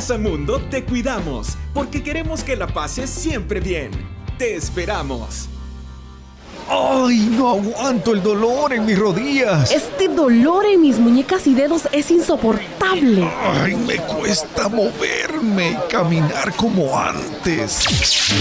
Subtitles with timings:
[0.00, 3.90] Plaza Mundo te cuidamos porque queremos que la pases siempre bien.
[4.38, 5.46] Te esperamos.
[6.70, 9.70] ¡Ay, no aguanto el dolor en mis rodillas!
[9.70, 13.30] Este dolor en mis muñecas y dedos es insoportable.
[13.42, 14.70] ¡Ay, me cuesta
[15.42, 17.72] moverme y caminar como antes!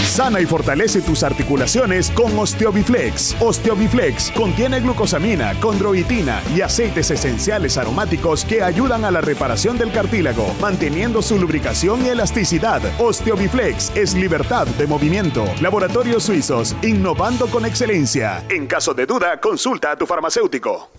[0.07, 3.35] Sana y fortalece tus articulaciones con Osteobiflex.
[3.39, 10.53] Osteobiflex contiene glucosamina, condroitina y aceites esenciales aromáticos que ayudan a la reparación del cartílago,
[10.61, 12.81] manteniendo su lubricación y elasticidad.
[12.99, 15.45] Osteobiflex es libertad de movimiento.
[15.61, 18.43] Laboratorios Suizos, innovando con excelencia.
[18.49, 20.98] En caso de duda, consulta a tu farmacéutico.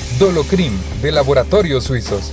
[0.21, 0.71] Dolocrim
[1.01, 2.31] de Laboratorios Suizos.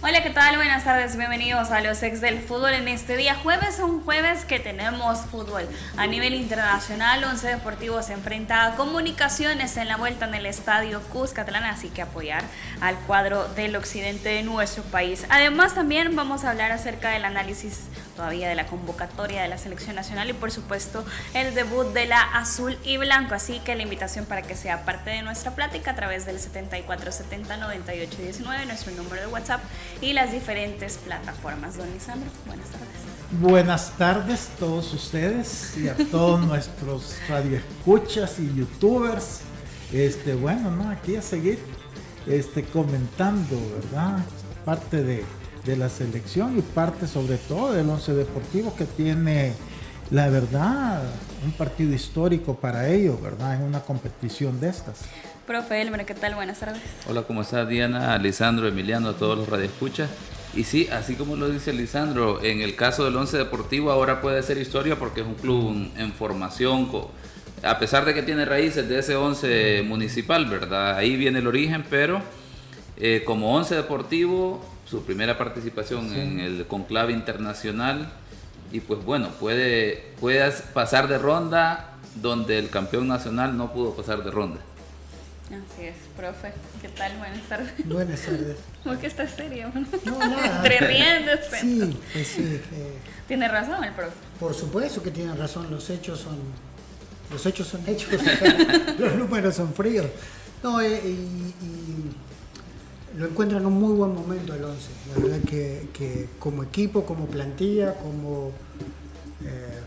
[0.00, 0.56] Hola, ¿qué tal?
[0.56, 4.58] Buenas tardes, bienvenidos a los ex del fútbol en este día jueves, un jueves que
[4.58, 5.68] tenemos fútbol
[5.98, 11.02] a nivel internacional, Once Deportivo se enfrenta a Comunicaciones en la vuelta en el Estadio
[11.12, 12.42] Cuscatlán, así que apoyar
[12.80, 15.26] al cuadro del occidente de nuestro país.
[15.28, 17.80] Además también vamos a hablar acerca del análisis
[18.18, 22.20] todavía de la convocatoria de la selección nacional y por supuesto el debut de la
[22.20, 25.94] azul y blanco, así que la invitación para que sea parte de nuestra plática a
[25.94, 29.60] través del 7470 98 19, nuestro número de WhatsApp
[30.00, 31.76] y las diferentes plataformas.
[31.76, 32.86] Don Lisandro, buenas tardes.
[33.40, 39.42] Buenas tardes a todos ustedes y a todos nuestros radioescuchas y youtubers.
[39.92, 41.60] Este, bueno, no, aquí a seguir
[42.26, 44.18] este, comentando, ¿verdad?
[44.64, 45.24] Parte de,
[45.68, 49.52] de la selección y parte sobre todo del once deportivo que tiene,
[50.10, 51.02] la verdad,
[51.44, 53.56] un partido histórico para ellos, ¿verdad?
[53.56, 55.00] En una competición de estas.
[55.46, 56.36] Profe Elmer, ¿qué tal?
[56.36, 56.80] Buenas tardes.
[57.06, 60.08] Hola, ¿cómo estás Diana, Lisandro, Emiliano, a todos los radioescuchas?
[60.54, 64.42] Y sí, así como lo dice Lisandro, en el caso del Once Deportivo ahora puede
[64.42, 66.90] ser historia porque es un club en formación,
[67.62, 70.96] a pesar de que tiene raíces de ese Once municipal, ¿verdad?
[70.96, 72.22] Ahí viene el origen, pero
[72.96, 78.10] eh, como Once Deportivo, su primera participación en el conclave internacional,
[78.72, 84.22] y pues bueno, puede, puedas pasar de ronda donde el campeón nacional no pudo pasar
[84.22, 84.60] de ronda.
[85.46, 86.52] Así es, profe.
[86.82, 87.16] ¿Qué tal?
[87.16, 87.72] Buenas tardes.
[87.86, 88.56] Buenas tardes.
[88.84, 89.72] ¿Por qué estás serio?
[90.04, 90.56] No, nada.
[90.56, 91.32] Entre riendo.
[91.58, 92.60] Sí, pues sí.
[92.72, 94.12] Eh, tiene razón el profe.
[94.38, 95.70] Por supuesto que tiene razón.
[95.70, 96.36] Los hechos son,
[97.30, 98.10] los hechos son hechos.
[98.98, 100.06] los números son fríos.
[100.62, 102.12] No, eh, y, y,
[103.18, 104.90] lo encuentran en un muy buen momento el 11.
[105.14, 108.52] La verdad que, que como equipo, como plantilla, como
[109.44, 109.80] eh,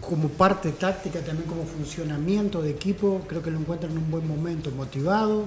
[0.00, 4.26] como parte táctica, también como funcionamiento de equipo, creo que lo encuentran en un buen
[4.26, 5.44] momento, motivado,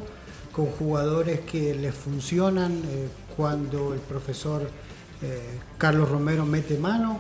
[0.52, 4.70] con jugadores que les funcionan eh, cuando el profesor
[5.22, 7.20] eh, Carlos Romero mete mano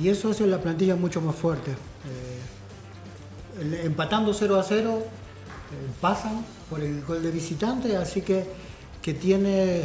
[0.00, 1.72] y eso hace la plantilla mucho más fuerte.
[3.84, 5.02] Empatando 0 a 0
[6.00, 8.44] pasan por el gol de visitante, así que,
[9.00, 9.82] que tiene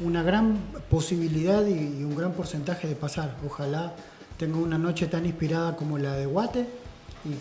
[0.00, 0.58] una gran
[0.90, 3.36] posibilidad y, un gran porcentaje de pasar.
[3.46, 3.94] Ojalá
[4.38, 6.66] tenga una noche tan inspirada como la de Guate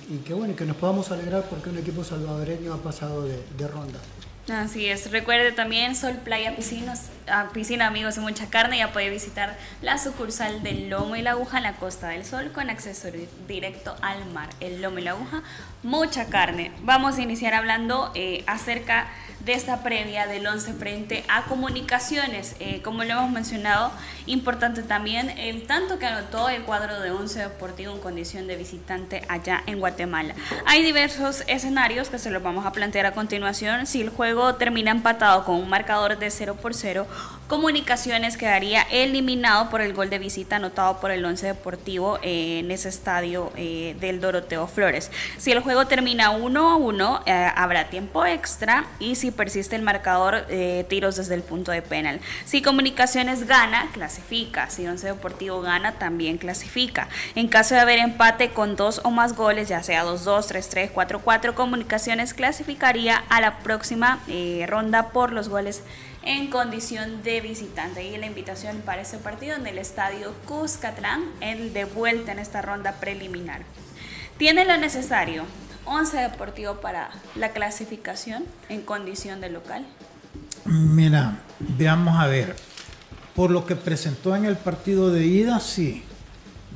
[0.10, 4.00] y, que bueno, que nos podamos alegrar porque un equipo salvadoreño ha pasado de ronda.
[4.49, 7.09] Así es, recuerde también Sol Playa Piscinas,
[7.53, 11.57] Piscina Amigos de Mucha Carne, ya puede visitar la sucursal del Lomo y la Aguja
[11.57, 13.09] en la Costa del Sol con acceso
[13.47, 14.49] directo al mar.
[14.59, 15.43] El Lomo y la Aguja,
[15.83, 16.71] mucha carne.
[16.81, 19.07] Vamos a iniciar hablando eh, acerca
[19.45, 22.55] de esta previa del 11 frente a comunicaciones.
[22.59, 23.91] Eh, como lo hemos mencionado,
[24.25, 29.23] importante también el tanto que anotó el cuadro de 11 Deportivo en condición de visitante
[29.27, 30.35] allá en Guatemala.
[30.65, 33.88] Hay diversos escenarios que se los vamos a plantear a continuación.
[33.88, 37.07] Si el jueves juego termina empatado con un marcador de 0 por 0,
[37.51, 42.88] Comunicaciones quedaría eliminado por el gol de visita anotado por el Once Deportivo en ese
[42.88, 45.12] estadio eh, del Doroteo Flores.
[45.38, 49.81] Si el juego termina 1 a 1, eh, habrá tiempo extra y si persiste el
[49.81, 52.22] marcador, eh, tiros desde el punto de penal.
[52.45, 54.69] Si Comunicaciones gana, clasifica.
[54.69, 57.10] Si Once Deportivo gana, también clasifica.
[57.36, 61.54] En caso de haber empate con dos o más goles, ya sea 2-2, 3-3, 4-4,
[61.54, 64.20] Comunicaciones clasificaría a la próxima
[64.68, 65.83] ronda por los goles
[66.23, 68.03] en condición de visitante.
[68.03, 72.62] Y la invitación para ese partido en el estadio Cuscatlán, el de vuelta en esta
[72.62, 73.63] ronda preliminar.
[74.38, 75.44] Tiene lo necesario,
[75.85, 79.85] 11 Deportivo para la clasificación en condición de local.
[80.65, 82.56] Mira, veamos a ver.
[83.35, 86.03] Por lo que presentó en el partido de ida, sí.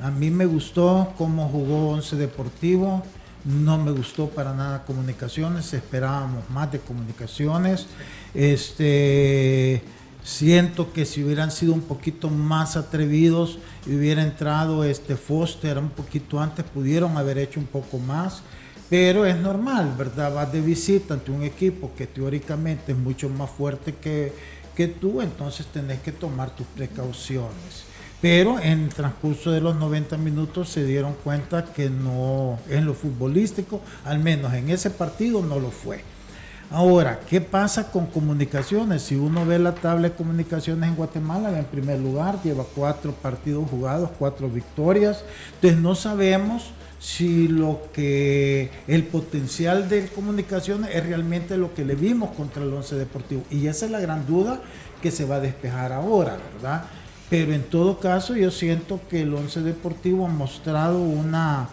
[0.02, 3.02] A mí me gustó cómo jugó Once Deportivo.
[3.46, 5.72] No me gustó para nada comunicaciones.
[5.72, 7.86] Esperábamos más de comunicaciones.
[8.34, 9.82] Este,
[10.24, 15.90] siento que si hubieran sido un poquito más atrevidos y hubiera entrado este Foster un
[15.90, 18.42] poquito antes, pudieron haber hecho un poco más.
[18.90, 20.34] Pero es normal, ¿verdad?
[20.34, 24.32] Vas de visita ante un equipo que teóricamente es mucho más fuerte que,
[24.76, 27.85] que tú, entonces tenés que tomar tus precauciones.
[28.28, 32.92] Pero en el transcurso de los 90 minutos se dieron cuenta que no, en lo
[32.92, 36.00] futbolístico, al menos en ese partido, no lo fue.
[36.72, 39.02] Ahora, ¿qué pasa con comunicaciones?
[39.02, 43.70] Si uno ve la tabla de comunicaciones en Guatemala, en primer lugar, lleva cuatro partidos
[43.70, 45.22] jugados, cuatro victorias.
[45.54, 51.94] Entonces no sabemos si lo que el potencial de comunicaciones es realmente lo que le
[51.94, 53.44] vimos contra el Once Deportivo.
[53.52, 54.60] Y esa es la gran duda
[55.00, 56.86] que se va a despejar ahora, ¿verdad?
[57.28, 61.68] Pero en todo caso yo siento que el Once Deportivo ha mostrado una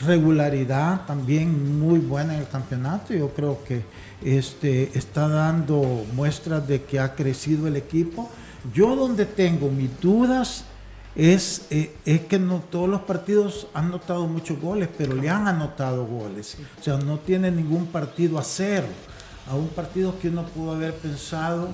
[0.00, 3.12] regularidad también muy buena en el campeonato.
[3.12, 3.82] Yo creo que
[4.22, 8.30] este, está dando muestras de que ha crecido el equipo.
[8.72, 10.64] Yo donde tengo mis dudas
[11.16, 15.48] es, eh, es que no todos los partidos han notado muchos goles, pero le han
[15.48, 16.56] anotado goles.
[16.80, 18.86] O sea, no tiene ningún partido a cero.
[19.50, 21.68] A un partido que uno pudo haber pensado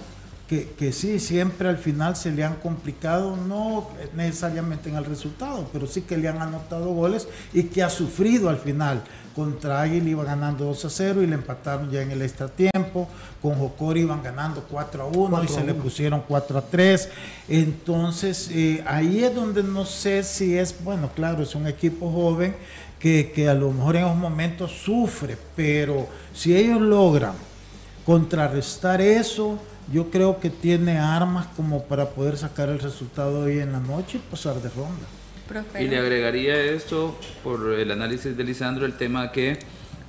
[0.51, 5.69] que, que, sí, siempre al final se le han complicado, no necesariamente en el resultado,
[5.73, 9.01] pero sí que le han anotado goles y que ha sufrido al final.
[9.37, 13.09] Contra Águila iba ganando 2 a 0 y le empataron ya en el extra tiempo.
[13.41, 17.09] Con Jocori iban ganando 4 a 1 y se le pusieron 4 a 3.
[17.49, 22.57] Entonces eh, ahí es donde no sé si es, bueno, claro, es un equipo joven
[22.99, 27.35] que, que a lo mejor en un momentos sufre, pero si ellos logran
[28.05, 29.57] contrarrestar eso,
[29.93, 34.19] yo creo que tiene armas como para poder sacar el resultado hoy en la noche
[34.19, 35.07] y pasar de ronda.
[35.81, 39.59] Y le agregaría esto, por el análisis de Lisandro, el tema que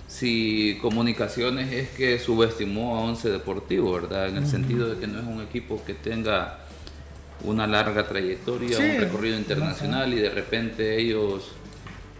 [0.07, 4.27] si Comunicaciones es que subestimó a Once Deportivo, ¿verdad?
[4.27, 6.59] En el sentido de que no es un equipo que tenga
[7.43, 11.53] una larga trayectoria, un recorrido internacional y de repente ellos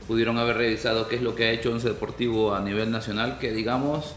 [0.07, 3.51] pudieron haber revisado qué es lo que ha hecho Once Deportivo a nivel nacional, que
[3.51, 4.15] digamos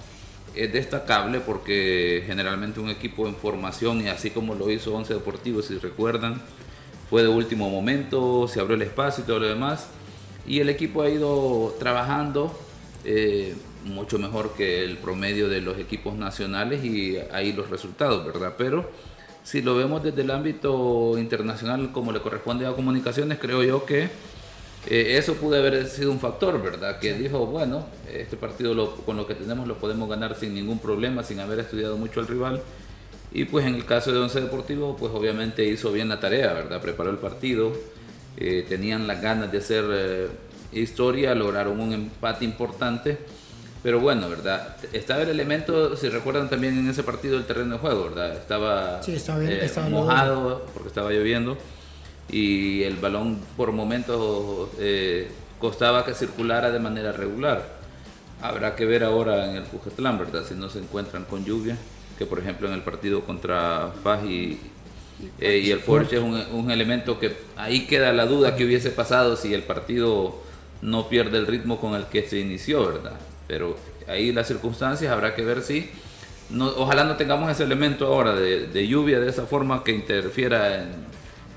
[0.54, 5.62] es destacable porque generalmente un equipo en formación y así como lo hizo Once Deportivo,
[5.62, 6.40] si recuerdan,
[7.10, 9.88] fue de último momento, se abrió el espacio y todo lo demás.
[10.46, 12.56] Y el equipo ha ido trabajando
[13.04, 18.54] eh, mucho mejor que el promedio de los equipos nacionales y ahí los resultados, ¿verdad?
[18.56, 18.90] Pero
[19.42, 24.08] si lo vemos desde el ámbito internacional como le corresponde a comunicaciones, creo yo que
[24.86, 26.98] eh, eso pudo haber sido un factor, ¿verdad?
[26.98, 31.22] Que dijo, bueno, este partido con lo que tenemos lo podemos ganar sin ningún problema,
[31.22, 32.62] sin haber estudiado mucho al rival.
[33.32, 36.80] Y pues en el caso de Once Deportivo, pues obviamente hizo bien la tarea, ¿verdad?
[36.80, 37.72] Preparó el partido,
[38.36, 40.28] eh, tenían las ganas de hacer eh,
[40.72, 43.18] historia, lograron un empate importante.
[43.82, 44.76] Pero bueno, ¿verdad?
[44.92, 48.34] Estaba el elemento, si recuerdan también en ese partido el terreno de juego, ¿verdad?
[48.34, 49.00] Estaba,
[49.90, 51.58] mojado porque estaba lloviendo
[52.30, 57.64] y el balón por momentos eh, costaba que circulara de manera regular.
[58.42, 60.44] Habrá que ver ahora en el Fujetlán, ¿verdad?
[60.46, 61.76] Si no se encuentran con lluvia,
[62.18, 64.60] que por ejemplo en el partido contra Faj y,
[65.40, 69.36] eh, el Forge es un, un, elemento que ahí queda la duda que hubiese pasado
[69.36, 70.42] si el partido
[70.82, 73.18] no pierde el ritmo con el que se inició, ¿verdad?
[73.46, 73.76] Pero
[74.08, 75.88] ahí las circunstancias habrá que ver si...
[76.50, 80.82] No, ojalá no tengamos ese elemento ahora de, de lluvia de esa forma que interfiera
[80.82, 81.13] en,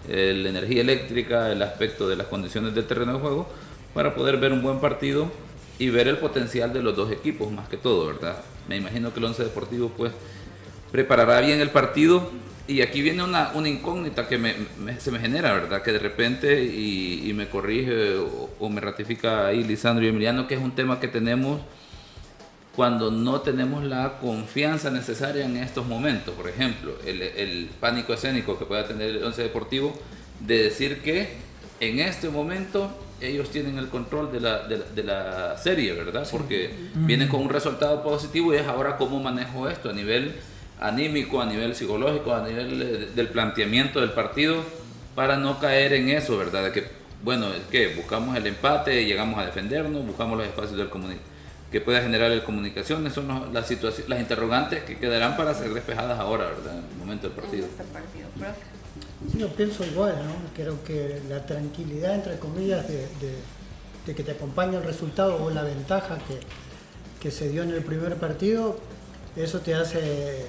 [0.07, 3.47] la energía eléctrica, el aspecto de las condiciones del terreno de juego,
[3.93, 5.31] para poder ver un buen partido
[5.79, 8.37] y ver el potencial de los dos equipos, más que todo, ¿verdad?
[8.67, 10.11] Me imagino que el Once Deportivo, pues,
[10.91, 12.29] preparará bien el partido.
[12.67, 14.55] Y aquí viene una, una incógnita que me,
[14.99, 15.81] se me genera, ¿verdad?
[15.81, 18.17] Que de repente, y, me corrige
[18.59, 21.61] o, me ratifica ahí Lisandro y Emiliano, que es un tema que tenemos
[22.77, 26.36] cuando no tenemos la confianza necesaria en estos momentos.
[26.36, 30.00] Por ejemplo, el, el pánico escénico que pueda tener el Once Deportivo
[30.41, 31.38] de decir que
[31.79, 36.27] en este momento ellos tienen el control de la, de, de la serie, ¿verdad?
[36.29, 40.36] Porque vienen con un resultado positivo y es ahora cómo manejo esto a nivel
[40.79, 44.63] anímico, a nivel psicológico, a nivel eh, del planteamiento del partido,
[45.15, 46.65] para no caer en eso, ¿verdad?
[46.65, 46.84] De que,
[47.24, 50.89] bueno, es que buscamos el empate, llegamos a defendernos, buscamos los espacios del
[51.71, 55.74] que pueda generar el comunicación, esas son las situaciones, las interrogantes que quedarán para ser
[55.74, 56.79] despejadas ahora, ¿verdad?
[56.79, 57.65] En el momento del partido.
[57.65, 58.77] Este partido, profe.
[59.38, 60.33] Yo pienso igual, ¿no?
[60.55, 63.07] Creo que la tranquilidad, entre comillas, de,
[64.05, 66.39] de, que te acompaña el resultado o la ventaja que,
[67.19, 68.79] que, se dio en el primer partido,
[69.36, 70.45] eso te hace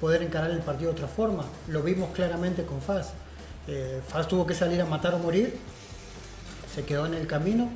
[0.00, 1.44] poder encarar el partido de otra forma.
[1.68, 3.12] Lo vimos claramente con Faz.
[3.68, 5.54] Eh, Faz tuvo que salir a matar o morir,
[6.74, 7.70] se quedó en el camino.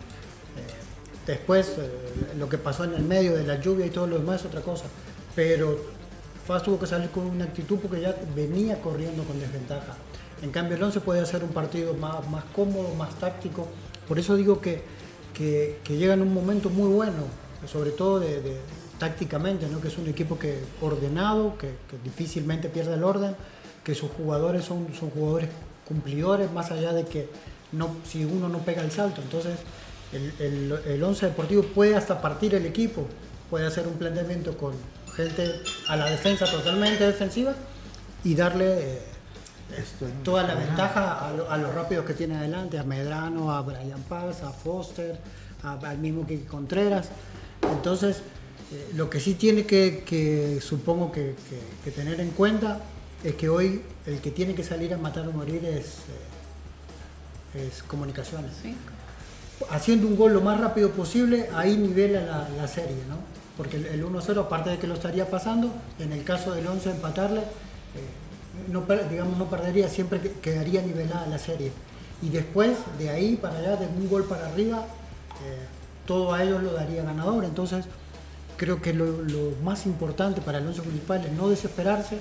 [1.26, 4.40] Después, eh, lo que pasó en el medio de la lluvia y todo lo demás
[4.40, 4.85] es otra cosa.
[5.35, 5.97] Pero
[6.47, 9.97] Faz tuvo que salir con una actitud porque ya venía corriendo con desventaja.
[10.42, 13.66] En cambio, el 11 puede hacer un partido más, más cómodo, más táctico.
[14.06, 14.85] Por eso digo que,
[15.35, 17.25] que, llega en un momento muy bueno,
[17.66, 18.59] sobre todo de,
[19.00, 19.80] tácticamente, ¿no?
[19.80, 21.73] que es un equipo que ordenado, que,
[22.04, 23.35] difícilmente pierde el orden,
[23.83, 25.50] que sus jugadores son, son jugadores
[25.85, 27.28] cumplidores, más allá de que
[27.73, 29.21] no, si uno no pega el salto.
[29.21, 29.59] Entonces,
[30.16, 33.06] el, el, el 11 Deportivo puede hasta partir el equipo,
[33.50, 34.73] puede hacer un planteamiento con,
[35.16, 37.54] gente a la defensa totalmente defensiva
[38.23, 39.02] y darle eh,
[40.23, 44.50] toda la ventaja a, los rápidos que tiene adelante, a Medrano, a Brian Paz, a
[44.50, 45.18] Foster,
[45.62, 47.08] al mismo que Contreras.
[47.62, 48.18] Entonces,
[48.73, 51.35] eh, lo que sí tiene que, supongo que,
[51.94, 52.80] tener en cuenta
[53.25, 56.00] es que hoy el que tiene que salir a matar o morir es,
[57.54, 58.52] eh, es comunicaciones.
[59.70, 63.36] Haciendo un gol lo más rápido posible, ahí nivela la, la serie, ¿no?
[63.56, 67.40] porque el, 1-0, aparte de que lo estaría pasando, en el caso del 11 empatarle,
[67.40, 71.72] eh, digamos, no perdería, siempre quedaría nivelada la serie.
[72.22, 74.86] Y después, de ahí para allá, de un gol para arriba,
[75.44, 75.66] eh,
[76.06, 77.44] todo a ellos lo daría ganador.
[77.44, 77.86] Entonces,
[78.58, 79.06] creo que lo,
[79.62, 82.18] más importante para 11 municipal es no desesperarse,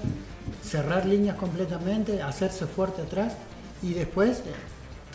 [0.64, 3.34] cerrar líneas completamente, hacerse fuerte atrás
[3.82, 4.42] y después...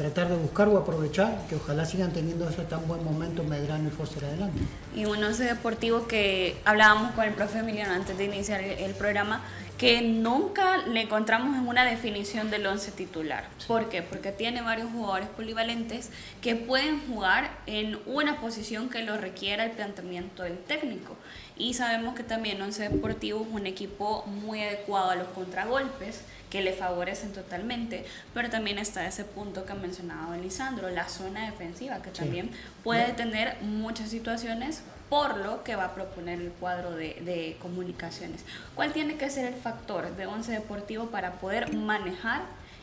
[0.00, 3.90] Tratar de buscar o aprovechar, que ojalá sigan teniendo ese tan buen momento Medrano y
[3.90, 4.58] Foster adelante.
[4.96, 9.42] Y un once deportivo que hablábamos con el profe Emiliano antes de iniciar el, programa,
[9.76, 13.46] que nunca le encontramos en una definición del once titular.
[13.68, 14.00] ¿Por qué?
[14.00, 16.08] Porque tiene varios jugadores polivalentes
[16.40, 21.14] que pueden jugar en una posición que lo requiera el planteamiento del técnico.
[21.58, 26.60] Y sabemos que también Once Deportivo es un equipo muy adecuado a los contragolpes que
[26.60, 28.04] le favorecen totalmente,
[28.34, 32.50] pero también está ese punto que ha mencionado Lisandro, la zona defensiva, que también
[32.82, 38.44] puede tener muchas situaciones por lo que va a proponer el cuadro de, comunicaciones.
[38.74, 42.42] ¿Cuál tiene que ser el factor de Once Deportivo para poder manejar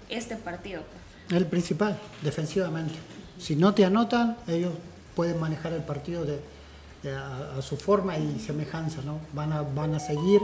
[0.10, 0.82] este partido?
[1.30, 2.96] El principal, defensivamente.
[3.38, 4.74] Si no te anotan, ellos
[5.16, 6.40] pueden manejar el partido de,
[7.14, 9.20] a, su forma y semejanza, ¿no?
[9.34, 10.42] Van a, van a seguir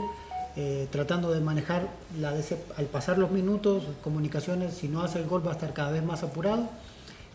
[0.56, 1.88] eh, tratando de manejar
[2.20, 5.90] la al pasar los minutos, comunicaciones, si no hace el gol va a estar cada
[5.90, 6.68] vez más apurado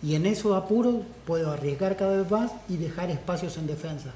[0.01, 4.11] y en esos apuros puedo arriesgar cada vez más y dejar espacios en defensa.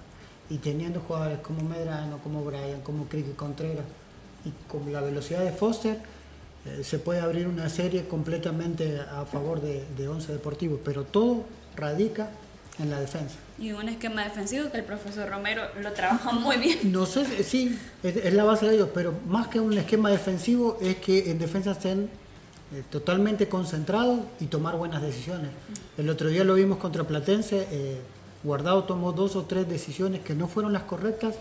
[0.50, 3.86] Y teniendo jugadores como Medrano, como Brian, como Criqui Contreras
[4.46, 5.98] y con la velocidad de Foster,
[6.66, 11.44] eh, se puede abrir una serie completamente a favor de, de Once Deportivo, pero todo
[11.76, 12.30] radica
[12.80, 13.36] en la defensa.
[13.60, 16.92] Y un esquema defensivo que el profesor Romero lo trabaja muy bien.
[16.92, 20.98] No sé, sí, es, la base de ellos, pero más que un esquema defensivo es
[20.98, 22.10] que en defensa estén
[22.74, 25.52] eh, totalmente concentrados y tomar buenas decisiones.
[25.98, 28.02] El otro día lo vimos contra Platense, eh,
[28.44, 31.36] Guardado tomó dos o tres decisiones que no fueron las correctas,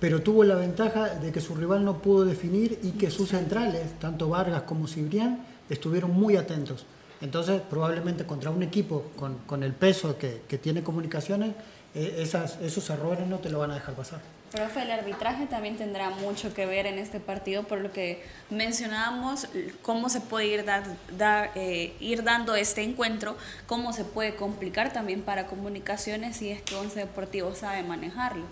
[0.00, 3.98] pero tuvo la ventaja de que su rival no pudo definir y que sus centrales,
[4.00, 6.84] tanto Vargas como Cibrián, estuvieron muy atentos.
[7.24, 11.54] Entonces, probablemente contra un equipo con, el peso que, tiene comunicaciones,
[11.94, 14.20] eh, esas, esos errores no te lo van a dejar pasar.
[14.52, 19.48] Profe, el arbitraje también tendrá mucho que ver en este partido, por lo que mencionábamos
[19.80, 25.22] cómo se puede ir, dar, eh, ir dando este encuentro, cómo se puede complicar también
[25.22, 28.44] para comunicaciones si es que Once Deportivo sabe manejarlo.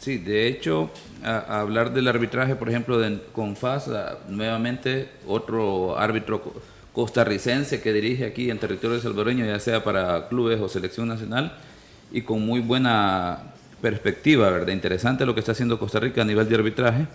[0.00, 0.90] Sí, de hecho,
[1.22, 3.88] a, hablar del arbitraje, por ejemplo, de, con FAS,
[4.28, 6.42] nuevamente otro árbitro
[6.96, 11.52] costarricense que dirige aquí en territorio salvadoreño, ya sea para clubes o selección nacional,
[12.10, 14.72] y con muy buena perspectiva, ¿verdad?
[14.72, 17.06] Interesante lo que está haciendo Costa Rica a nivel de arbitraje.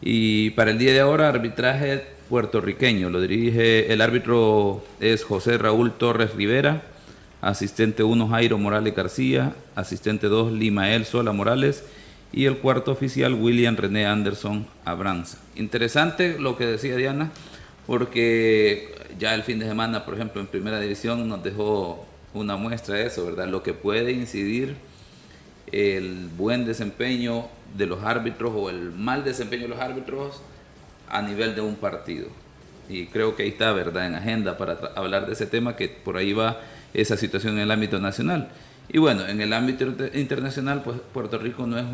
[0.00, 3.10] Y para el día de ahora, arbitraje puertorriqueño.
[3.10, 6.80] Lo dirige el árbitro es José Raúl Torres Rivera,
[7.42, 11.84] asistente 1 Jairo Morales García, asistente 2 Limael Sola Morales
[12.32, 15.36] y el cuarto oficial William René Anderson Abranza.
[15.54, 17.30] Interesante lo que decía Diana,
[17.86, 22.96] porque ya el fin de semana, por ejemplo, en primera división nos dejó una muestra
[22.96, 23.48] de eso, ¿verdad?
[23.48, 24.76] Lo que puede incidir
[25.70, 30.42] el buen desempeño de los árbitros o el mal desempeño de los árbitros
[31.08, 32.28] a nivel de un partido.
[32.88, 36.16] Y creo que ahí está, ¿verdad?, en agenda para hablar de ese tema, que por
[36.16, 36.60] ahí va
[36.94, 38.48] esa situación en el ámbito nacional.
[38.88, 41.84] Y bueno, en el ámbito internacional, pues Puerto Rico no es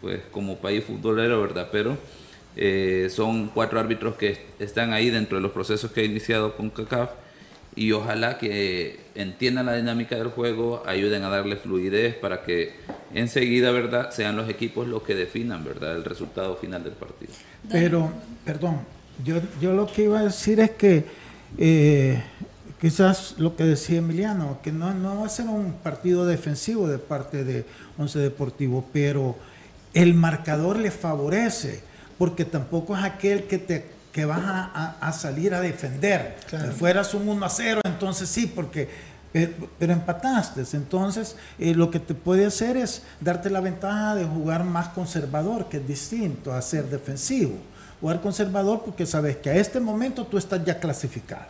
[0.00, 1.68] pues como país futbolero, ¿verdad?
[1.72, 1.98] Pero
[2.58, 6.70] eh, son cuatro árbitros que están ahí dentro de los procesos que ha iniciado con
[6.70, 7.10] CACAF
[7.76, 12.72] y ojalá que entiendan la dinámica del juego, ayuden a darle fluidez para que
[13.14, 17.32] enseguida, ¿verdad?, sean los equipos los que definan, ¿verdad?, el resultado final del partido.
[17.70, 18.10] Pero,
[18.44, 18.80] perdón,
[19.24, 21.04] yo, yo lo que iba a decir es que
[21.56, 22.20] eh,
[22.80, 26.98] quizás lo que decía Emiliano, que no, no va a ser un partido defensivo de
[26.98, 27.64] parte de
[27.96, 29.36] Once Deportivo, pero
[29.94, 31.80] el marcador le favorece,
[32.18, 36.36] porque tampoco es aquel que te que vas a, salir a defender.
[36.50, 38.88] Si fueras un 1 a 0, entonces sí, porque
[39.32, 40.64] pero, empataste.
[40.72, 45.68] Entonces, eh, lo que te puede hacer es darte la ventaja de jugar más conservador,
[45.68, 47.54] que es distinto a ser defensivo.
[48.00, 51.46] Jugar conservador porque sabes que a este momento tú estás ya clasificado.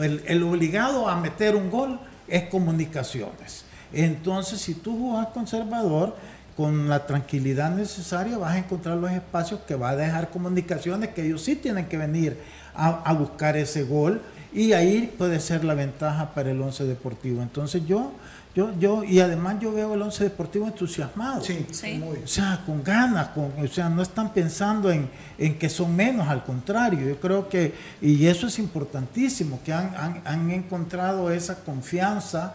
[0.00, 3.64] El, el, obligado a meter un gol es comunicaciones.
[3.92, 6.16] Entonces, si tú jugas conservador,
[6.56, 11.26] con la tranquilidad necesaria vas a encontrar los espacios que va a dejar comunicaciones que
[11.26, 12.38] ellos sí tienen que venir
[12.74, 14.20] a, buscar ese gol
[14.52, 17.42] y ahí puede ser la ventaja para el once deportivo.
[17.42, 18.12] Entonces yo,
[18.54, 21.42] yo, yo, y además yo veo el once deportivo entusiasmado.
[21.42, 21.66] Sí,
[21.98, 22.18] Muy.
[22.18, 26.28] O sea, con ganas, con, o sea, no están pensando en, en, que son menos,
[26.28, 31.64] al contrario, yo creo que, y eso es importantísimo, que han, han, han encontrado esa
[31.64, 32.54] confianza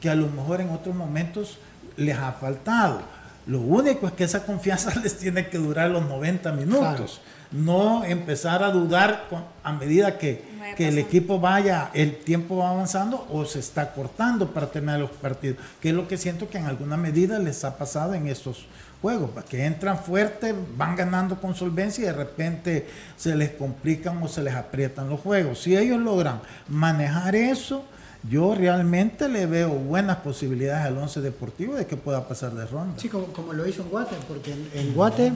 [0.00, 1.58] que a lo mejor en otros momentos
[1.96, 3.02] les ha faltado
[3.46, 7.20] lo único es que esa confianza les tiene que durar los 90 minutos.
[7.52, 9.24] No empezar a dudar
[9.64, 10.48] a medida que,
[10.78, 15.58] el equipo vaya, el tiempo va avanzando o se está cortando para terminar los partidos.
[15.80, 18.66] Que es lo que siento que en alguna medida les ha pasado en estos
[19.02, 19.30] juegos.
[19.46, 24.42] Que entran fuerte, van ganando con solvencia y de repente se les complican o se
[24.42, 25.60] les aprietan los juegos.
[25.60, 27.84] Si ellos logran manejar eso
[28.28, 32.94] yo realmente le veo buenas posibilidades al once deportivo de que pueda pasar de ronda.
[32.98, 35.32] Sí, como, lo hizo en Guate, porque en, Guate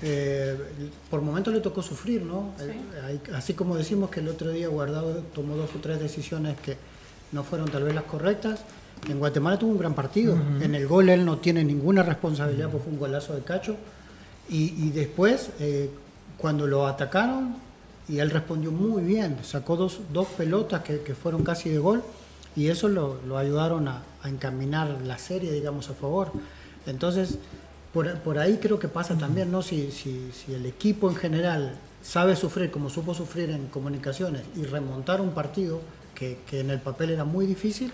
[0.00, 0.56] eh,
[1.10, 2.52] por momentos le tocó sufrir, ¿no?
[2.60, 6.76] Eh, así como decimos que el otro día Guardado tomó dos o tres decisiones que
[7.32, 8.60] no fueron tal vez las correctas,
[9.08, 10.36] en Guatemala tuvo un gran partido.
[10.60, 13.76] En el gol él no tiene ninguna responsabilidad, porque fue un golazo de cacho.
[14.48, 15.90] Y, después, eh,
[16.36, 17.56] cuando lo atacaron,
[18.08, 22.02] y él respondió muy bien, sacó dos, dos pelotas que, que fueron casi de gol
[22.54, 26.32] y eso lo, lo ayudaron a, a, encaminar la serie, digamos, a favor.
[26.86, 27.38] Entonces,
[27.92, 29.62] por, por ahí creo que pasa también, ¿no?
[29.62, 34.64] Si, si, si, el equipo en general sabe sufrir como supo sufrir en comunicaciones y
[34.64, 35.80] remontar un partido
[36.14, 37.92] que, que en el papel era muy difícil,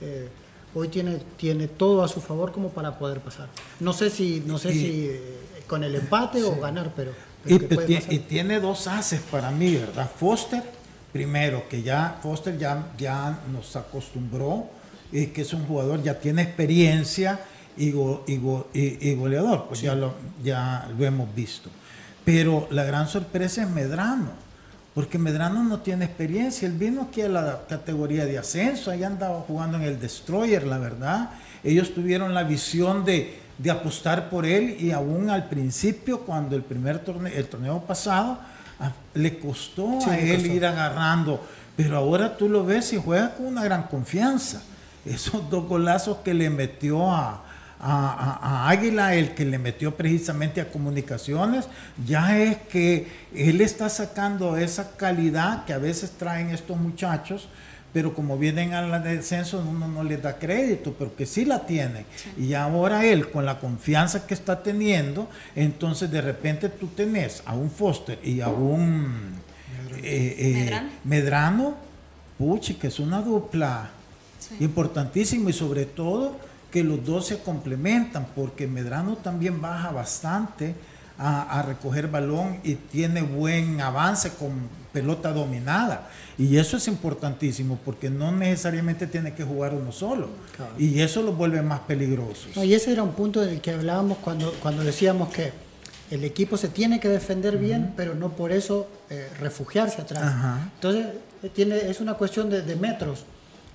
[0.00, 0.28] eh,
[0.74, 3.48] hoy tiene, tiene todo a su favor como para poder pasar.
[3.80, 7.12] No sé si, no sé si eh, con el empate o ganar, pero...
[7.44, 10.10] pero y, y, tiene dos haces para mí, ¿verdad?
[10.18, 10.79] Foster
[11.12, 14.68] primero, que ya Foster ya, ya nos acostumbró
[15.12, 17.40] y que es un jugador, ya tiene experiencia
[17.76, 21.70] y, y, goleador, pues ya, lo, ya lo hemos visto.
[22.24, 24.30] Pero la gran sorpresa es Medrano,
[24.94, 29.40] porque Medrano no tiene experiencia, él vino aquí a la categoría de ascenso, ahí andaba
[29.40, 31.30] jugando en el Destroyer, la verdad.
[31.64, 36.62] Ellos tuvieron la visión de, de apostar por él y aún al principio, cuando el
[36.62, 38.38] primer torneo, el torneo pasado,
[39.14, 41.44] le costó a él ir agarrando,
[41.76, 44.62] pero ahora tú lo ves y juega con una gran confianza.
[45.04, 47.42] Esos dos golazos que le metió a,
[47.80, 51.66] a, Águila, el que le metió precisamente a Comunicaciones,
[52.06, 57.48] ya es que él está sacando esa calidad que a veces traen estos muchachos
[57.92, 62.04] pero como vienen al descenso uno no les da crédito, pero que sí la tiene.
[62.38, 67.54] Y ahora él, con la confianza que está teniendo, entonces de repente tú tenés a
[67.54, 69.34] un Foster y a un
[70.02, 71.74] eh, eh, Medrano.
[72.38, 73.90] puchi, que es una dupla
[74.60, 76.36] importantísima y sobre todo
[76.70, 80.74] que los dos se complementan, porque Medrano también baja bastante
[81.22, 84.52] a, recoger balón y tiene buen avance con
[84.90, 86.08] pelota dominada.
[86.40, 90.30] Y eso es importantísimo porque no necesariamente tiene que jugar uno solo.
[90.78, 92.48] Y eso lo vuelve más peligroso.
[92.64, 95.52] y ese era un punto del que hablábamos cuando, cuando decíamos que
[96.10, 100.34] el equipo se tiene que defender bien, pero no por eso eh, refugiarse atrás.
[100.76, 101.08] Entonces,
[101.42, 103.24] eh, tiene, es una cuestión de, metros.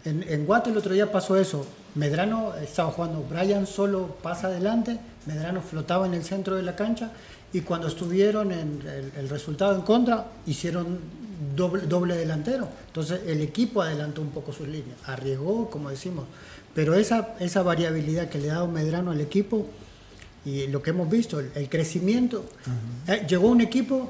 [0.03, 1.67] En, en Guate el otro día pasó eso.
[1.93, 7.11] Medrano estaba jugando, Brian solo pasa adelante, Medrano flotaba en el centro de la cancha
[7.55, 10.99] y cuando estuvieron en el, el resultado en contra, hicieron
[11.55, 12.67] doble, doble delantero.
[12.87, 16.25] Entonces el equipo adelantó un poco sus líneas, arriesgó, como decimos,
[16.73, 19.67] pero esa, esa variabilidad que le ha dado Medrano al equipo
[20.43, 22.45] y lo que hemos visto, el, el crecimiento,
[23.07, 24.09] eh, llegó un equipo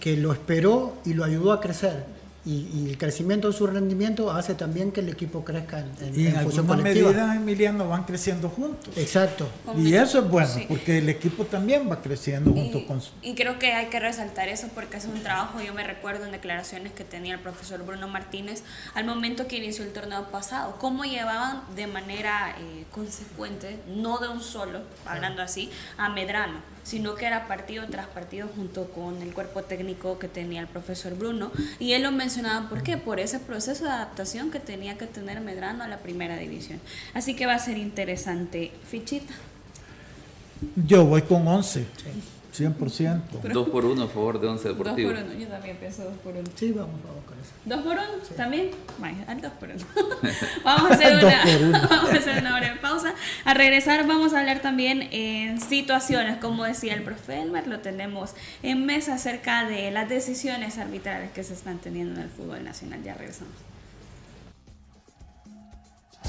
[0.00, 2.06] que lo esperó y lo ayudó a crecer.
[2.46, 6.18] Y, y el crecimiento de su rendimiento hace también que el equipo crezca en, en,
[6.18, 7.10] Y en en función alguna colectiva.
[7.10, 8.96] medida, Emiliano, van creciendo juntos.
[8.96, 9.46] Exacto.
[9.76, 13.10] Y eso es bueno, porque el equipo también va creciendo junto con su...
[13.20, 16.32] Y creo que hay que resaltar eso porque es un trabajo, yo me recuerdo en
[16.32, 18.62] declaraciones que tenía el profesor Bruno Martínez
[18.94, 24.28] al momento que inició el torneo pasado, cómo llevaban de manera eh, consecuente, no de
[24.28, 29.32] un solo, hablando así, a Medrano, sino que era partido tras partido junto con el
[29.32, 31.52] cuerpo técnico que tenía el profesor Bruno.
[31.78, 32.96] Y él lo mencionaba, ¿por qué?
[32.96, 36.80] Por ese proceso de adaptación que tenía que tener Medrano a la primera división.
[37.14, 38.72] Así que va a ser interesante.
[38.88, 39.32] Fichita.
[40.84, 41.86] Yo voy con 11,
[42.52, 43.20] 100%.
[43.52, 45.10] Dos por uno a favor de Once Dos por Deportivo.
[45.10, 46.48] uno, yo también pienso dos por uno.
[46.54, 47.50] Sí, vamos, vamos con eso.
[47.64, 48.36] ¿Dos por uno?
[48.36, 48.70] ¿También?
[48.98, 49.84] Vaya, al dos por uno.
[50.64, 53.14] vamos, a hacer una, por vamos a hacer una breve pausa.
[53.44, 58.34] A regresar vamos a hablar también en situaciones, como decía el profe Elmer, lo tenemos
[58.62, 63.02] en mesa acerca de las decisiones arbitrales que se están teniendo en el fútbol nacional.
[63.02, 63.69] Ya regresamos.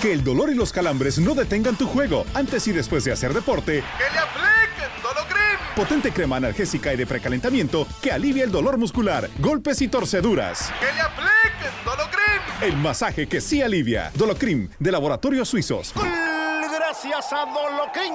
[0.00, 3.32] Que el dolor y los calambres no detengan tu juego antes y después de hacer
[3.32, 3.82] deporte.
[3.96, 5.74] ¡Que le apliquen Dolocrim!
[5.74, 10.70] Potente crema analgésica y de precalentamiento que alivia el dolor muscular, golpes y torceduras.
[10.80, 12.42] ¡Que le apliquen Dolocrim!
[12.62, 14.10] El masaje que sí alivia.
[14.14, 15.92] Dolocrim, de Laboratorios Suizos.
[15.96, 18.14] Gracias a Dolocrim.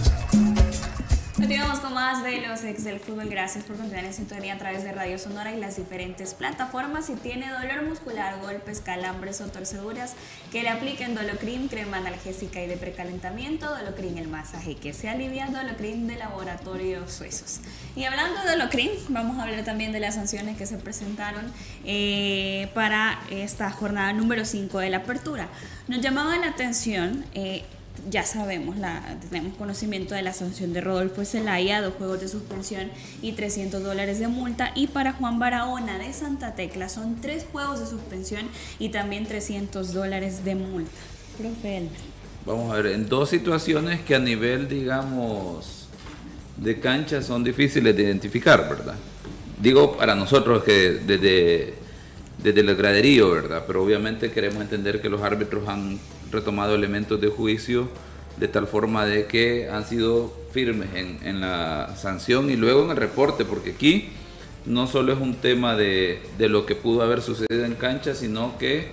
[1.41, 3.27] Continuamos con más de los ex del fútbol.
[3.27, 7.07] Gracias por continuar en sintonía a través de Radio Sonora y las diferentes plataformas.
[7.07, 10.13] Si tiene dolor muscular, golpes, calambres o torceduras,
[10.51, 15.47] que le apliquen Dolocrim, crema analgésica y de precalentamiento, Dolocrim el masaje que se alivia,
[15.47, 17.61] Dolocrim de laboratorios suizos.
[17.95, 21.51] Y hablando de Dolocrim, vamos a hablar también de las sanciones que se presentaron
[21.85, 25.47] eh, para esta jornada número 5 de la apertura.
[25.87, 27.25] Nos llamaba la atención.
[27.33, 27.65] eh,
[28.09, 32.89] ya sabemos, la, tenemos conocimiento de la sanción de Rodolfo Zelaya, dos juegos de suspensión
[33.21, 34.71] y 300 dólares de multa.
[34.75, 38.47] Y para Juan Barahona de Santa Tecla son tres juegos de suspensión
[38.79, 40.91] y también 300 dólares de multa.
[41.37, 41.83] Profe.
[42.45, 45.87] Vamos a ver, en dos situaciones que a nivel, digamos,
[46.57, 48.95] de cancha son difíciles de identificar, ¿verdad?
[49.61, 51.75] Digo para nosotros que desde,
[52.41, 53.63] desde el graderío, ¿verdad?
[53.67, 55.99] Pero obviamente queremos entender que los árbitros han
[56.31, 57.89] retomado elementos de juicio
[58.37, 62.91] de tal forma de que han sido firmes en, en la sanción y luego en
[62.91, 64.09] el reporte, porque aquí
[64.65, 68.57] no solo es un tema de, de lo que pudo haber sucedido en cancha, sino
[68.57, 68.89] que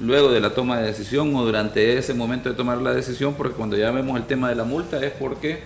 [0.00, 3.54] luego de la toma de decisión o durante ese momento de tomar la decisión, porque
[3.54, 5.60] cuando ya vemos el tema de la multa es porque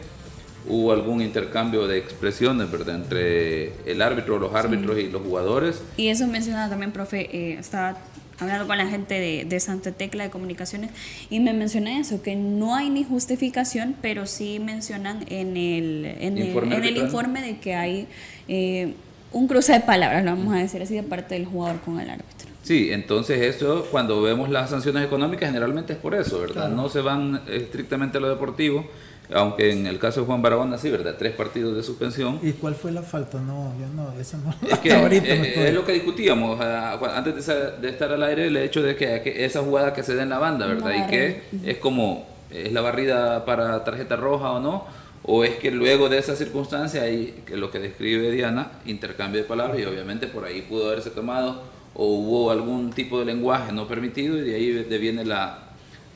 [0.69, 2.97] hubo algún intercambio de expresiones, ¿verdad?
[2.97, 5.81] Entre el árbitro, los árbitros y los jugadores.
[5.97, 7.97] Y eso menciona también, profe, eh, estaba
[8.39, 10.91] hablando con la gente de, de, Santa Tecla de Comunicaciones
[11.31, 16.39] y me menciona eso, que no hay ni justificación, pero sí mencionan en el, en
[16.39, 18.07] informe, el, en el informe de que hay
[18.49, 18.95] eh,
[19.33, 22.11] un cruce de palabras, lo vamos a decir así, de parte del jugador con el
[22.11, 22.49] árbitro.
[22.63, 26.69] Sí, entonces esto, cuando vemos las sanciones económicas, generalmente es por eso, ¿verdad?
[26.69, 28.85] No se van estrictamente a lo deportivo,
[29.35, 31.17] aunque en el caso de Juan Barahona sí, ¿verdad?
[31.19, 32.39] Tres partidos de suspensión.
[32.43, 33.41] ¿Y cuál fue la falta?
[33.41, 34.55] No, yo no, eso no.
[34.69, 38.97] Es que eh, es, lo que discutíamos antes de, estar al aire, el hecho de
[38.97, 40.93] que, esa jugada que se da en la banda, ¿verdad?
[40.97, 44.85] y que es como, es la barrida para tarjeta roja o no,
[45.25, 49.49] o es que luego de esa circunstancia hay, que lo que describe Diana, intercambio de
[49.49, 51.63] palabras y obviamente por ahí pudo haberse tomado
[51.95, 55.66] o hubo algún tipo de lenguaje no permitido y de ahí viene la,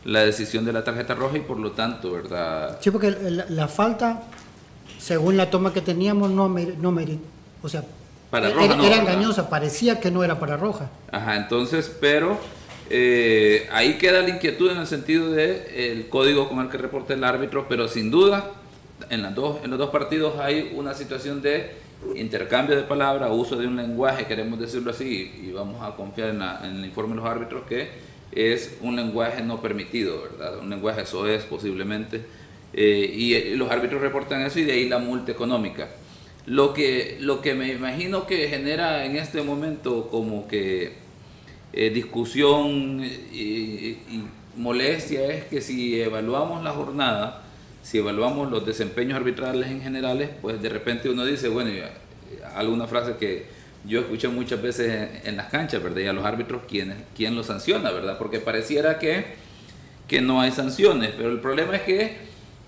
[0.05, 2.79] la decisión de la tarjeta roja y por lo tanto, ¿verdad?
[2.81, 4.23] Sí, porque la, falta,
[4.99, 6.97] según la toma que teníamos, no, no
[7.63, 7.85] o sea,
[8.31, 10.89] para era, era engañosa, parecía que no era para roja.
[11.11, 12.39] Ajá, entonces, pero
[12.93, 17.15] eh, ahí queda la inquietud en el sentido de el código con el que reporta
[17.15, 18.51] el árbitro, pero sin duda,
[19.11, 21.77] en, las dos, en los dos partidos hay una situación de
[22.17, 26.43] intercambio de palabras, uso de un lenguaje, queremos decirlo así, y vamos a confiar en,
[26.79, 30.59] el informe de los árbitros que es un lenguaje no permitido, ¿verdad?
[30.59, 32.23] Un lenguaje eso es posiblemente.
[32.73, 35.89] Eh, y, los árbitros reportan eso y de ahí la multa económica.
[36.47, 40.95] Lo que, lo que me imagino que genera en este momento como que
[41.73, 43.97] eh, discusión y
[44.57, 47.43] molestia es que si evaluamos la jornada,
[47.83, 51.71] si evaluamos los desempeños arbitrales en generales, pues de repente uno dice, bueno,
[52.55, 53.47] alguna frase que
[53.87, 56.01] yo escuché muchas veces en, las canchas, ¿verdad?
[56.01, 58.19] Y a los árbitros, ¿quién, quién los sanciona, ¿verdad?
[58.19, 59.25] Porque pareciera que,
[60.07, 62.17] que no hay sanciones, pero el problema es que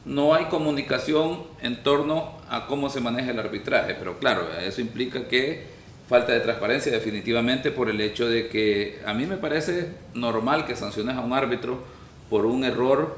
[0.05, 5.29] no hay comunicación en torno a cómo se maneja el arbitraje, pero claro, eso implica
[5.29, 5.65] que
[6.09, 10.77] falta de transparencia definitivamente por el hecho de que a mí me parece normal que
[10.77, 11.85] sanciones a un árbitro
[12.29, 13.17] por un error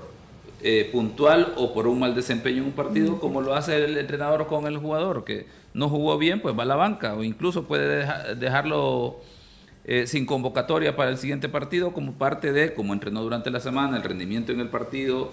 [0.67, 4.47] eh, puntual o por un mal desempeño en un partido, como lo hace el entrenador
[4.47, 8.07] con el jugador, que no jugó bien, pues va a la banca, o incluso puede
[8.37, 9.21] dejarlo
[9.85, 13.99] eh, sin convocatoria para el siguiente partido, como parte de, como entrenó durante la semana,
[13.99, 15.33] el rendimiento en el partido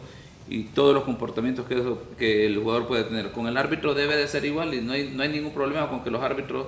[0.50, 1.82] y todos los comportamientos que,
[2.17, 3.32] que el jugador puede tener.
[3.32, 6.04] Con el árbitro debe de ser igual y no hay, no hay ningún problema con
[6.04, 6.65] que los árbitros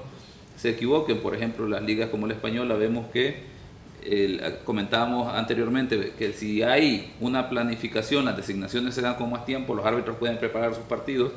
[0.56, 1.17] se equivoquen.
[1.17, 3.43] Por ejemplo, las ligas como la española vemos que
[4.66, 9.86] comentábamos anteriormente que si hay una planificación, las designaciones se dan con más tiempo, los
[9.86, 11.32] árbitros pueden preparar sus partidos.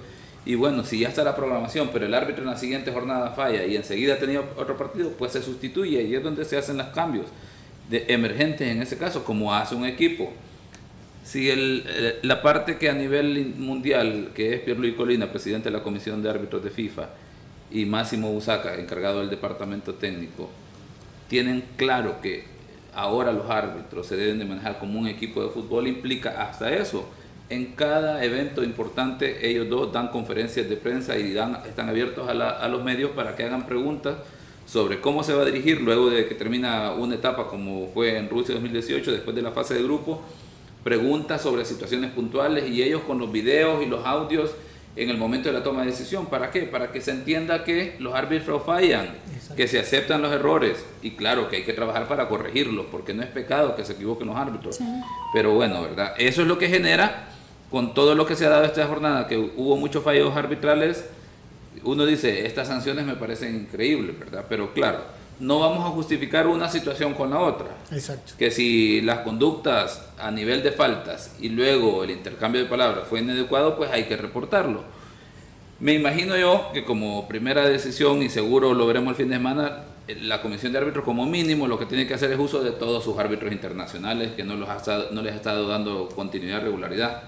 [0.44, 3.64] Y bueno, si ya está la programación, pero el árbitro en la siguiente jornada falla
[3.64, 7.26] y enseguida tenido otro partido, pues se sustituye y es donde se hacen los cambios
[7.90, 10.32] de emergentes en ese caso, como hace un equipo.
[11.24, 15.82] Si el, la parte que a nivel mundial, que es Pierluigi Colina, presidente de la
[15.82, 17.08] Comisión de Árbitros de FIFA,
[17.70, 20.48] y Máximo Busaca, encargado del departamento técnico,
[21.28, 22.44] tienen claro que
[22.96, 27.06] ahora los árbitros se deben de manejar como un equipo de fútbol implica hasta eso.
[27.50, 32.82] En cada evento importante ellos dos dan conferencias de prensa y están abiertos a, los
[32.82, 34.16] medios para que hagan preguntas
[34.64, 38.28] sobre cómo se va a dirigir luego de que termina una etapa como fue en
[38.28, 40.22] Rusia 2018, después de la fase de grupo,
[40.82, 44.52] preguntas sobre situaciones puntuales y ellos con los videos y los audios
[44.96, 46.26] en el momento de la toma de decisión.
[46.26, 46.62] ¿Para qué?
[46.62, 49.10] Para que se entienda que los árbitros fallan,
[49.54, 53.22] que se aceptan los errores y claro que hay que trabajar para corregirlos, porque no
[53.22, 54.78] es pecado que se equivoquen los árbitros.
[55.34, 56.14] Pero bueno, ¿verdad?
[56.18, 57.28] Eso es lo que genera
[57.70, 61.04] con todo lo que se ha dado esta jornada, que hubo muchos fallos arbitrales.
[61.84, 64.46] Uno dice, estas sanciones me parecen increíbles, ¿verdad?
[64.48, 65.00] Pero claro,
[65.38, 67.68] no vamos a justificar una situación con la otra.
[67.90, 68.32] Exacto.
[68.38, 73.20] Que si las conductas a nivel de faltas y luego el intercambio de palabras fue
[73.20, 74.82] inadecuado, pues hay que reportarlo.
[75.78, 79.84] Me imagino yo que como primera decisión, y seguro lo veremos el fin de semana,
[80.22, 83.04] la comisión de árbitros como mínimo lo que tiene que hacer es uso de todos
[83.04, 84.68] sus árbitros internacionales que no, los
[85.10, 87.24] no les ha estado dando continuidad, regularidad.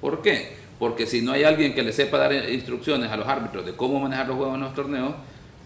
[0.00, 0.56] ¿Por qué?
[0.78, 4.00] Porque si no hay alguien que le sepa dar instrucciones a los árbitros de cómo
[4.00, 5.12] manejar los juegos en los torneos,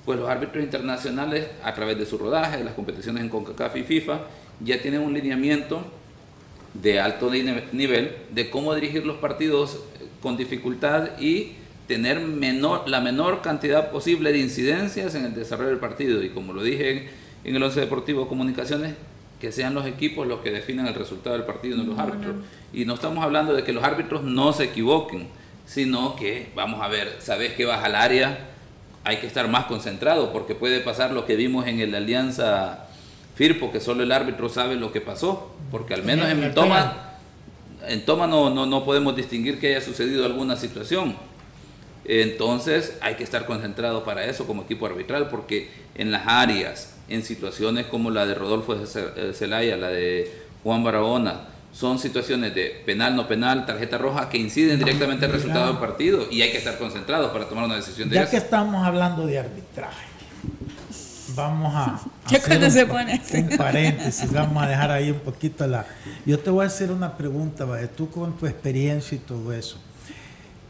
[0.05, 3.83] pues los árbitros internacionales, a través de su rodaje, de las competiciones en CONCACAF y
[3.83, 4.21] FIFA,
[4.61, 5.85] ya tienen un lineamiento
[6.75, 11.53] de alto nivel de cómo dirigir los partidos eh, con dificultad y
[11.87, 16.23] tener menor, la menor cantidad posible de incidencias en el desarrollo del partido.
[16.23, 17.09] Y como lo dije
[17.43, 18.95] en el Once Deportivo Comunicaciones,
[19.41, 22.37] que sean los equipos los que definan el resultado del partido, no los árbitros.
[22.73, 25.29] Y no estamos hablando de que los árbitros no se equivoquen,
[25.67, 28.50] sino que, vamos a ver, sabes que vas al área,
[29.05, 32.87] hay que estar más concentrado porque puede pasar lo que vimos en el Alianza
[33.35, 37.17] Firpo, que solo el árbitro sabe lo que pasó, porque al menos en toma,
[37.87, 41.17] en toma no, no, no podemos distinguir que haya sucedido alguna situación.
[42.05, 47.23] Entonces hay que estar concentrado para eso como equipo arbitral, porque en las áreas, en
[47.23, 48.77] situaciones como la de Rodolfo
[49.33, 50.31] Zelaya, la de
[50.63, 55.37] Juan Barahona, son situaciones de penal, no penal, tarjeta roja que inciden directamente en el
[55.37, 58.33] resultado del partido y hay que estar concentrados para tomar una decisión de Ya eso.
[58.33, 60.07] que estamos hablando de arbitraje,
[61.35, 63.37] vamos a Ya hacer cuando un, se pone así.
[63.39, 65.87] un paréntesis, vamos a dejar ahí un poquito la...
[66.27, 69.79] Yo te voy a hacer una pregunta, vaya, tú con tu experiencia y todo eso.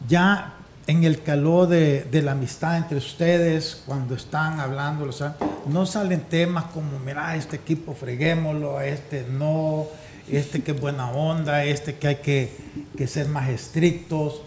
[0.08, 0.54] Ya
[0.86, 5.36] en el calor de, de la amistad entre ustedes, cuando están hablando, o sea,
[5.66, 9.86] no salen temas como, mira, este equipo freguémoslo, a este no,
[10.32, 12.52] este que es buena onda, este que hay que,
[12.96, 14.42] que ser más estrictos.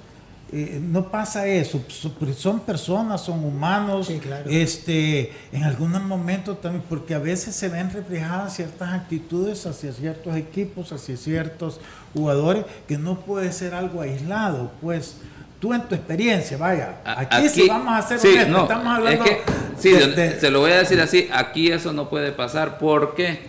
[0.55, 4.07] Eh, no pasa eso, so- son personas, son humanos,
[4.51, 10.35] este, en algunos momentos también, porque a veces se ven reflejadas ciertas actitudes hacia ciertos
[10.35, 11.79] equipos, hacia ciertos
[12.13, 15.15] jugadores, que no puede ser algo aislado, pues
[15.59, 19.29] tú en tu experiencia, vaya, aquí, sí vamos a hacer sí, no, estamos hablando es
[19.31, 19.41] que,
[19.79, 23.39] sí, de- se lo voy a decir así, aquí eso no puede pasar, ¿por qué?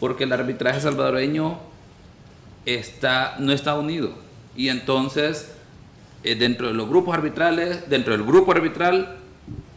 [0.00, 1.58] Porque el arbitraje salvadoreño
[2.66, 4.10] está, no está unido
[4.56, 5.52] y entonces
[6.24, 9.16] eh, dentro de los grupos arbitrales, dentro del grupo arbitral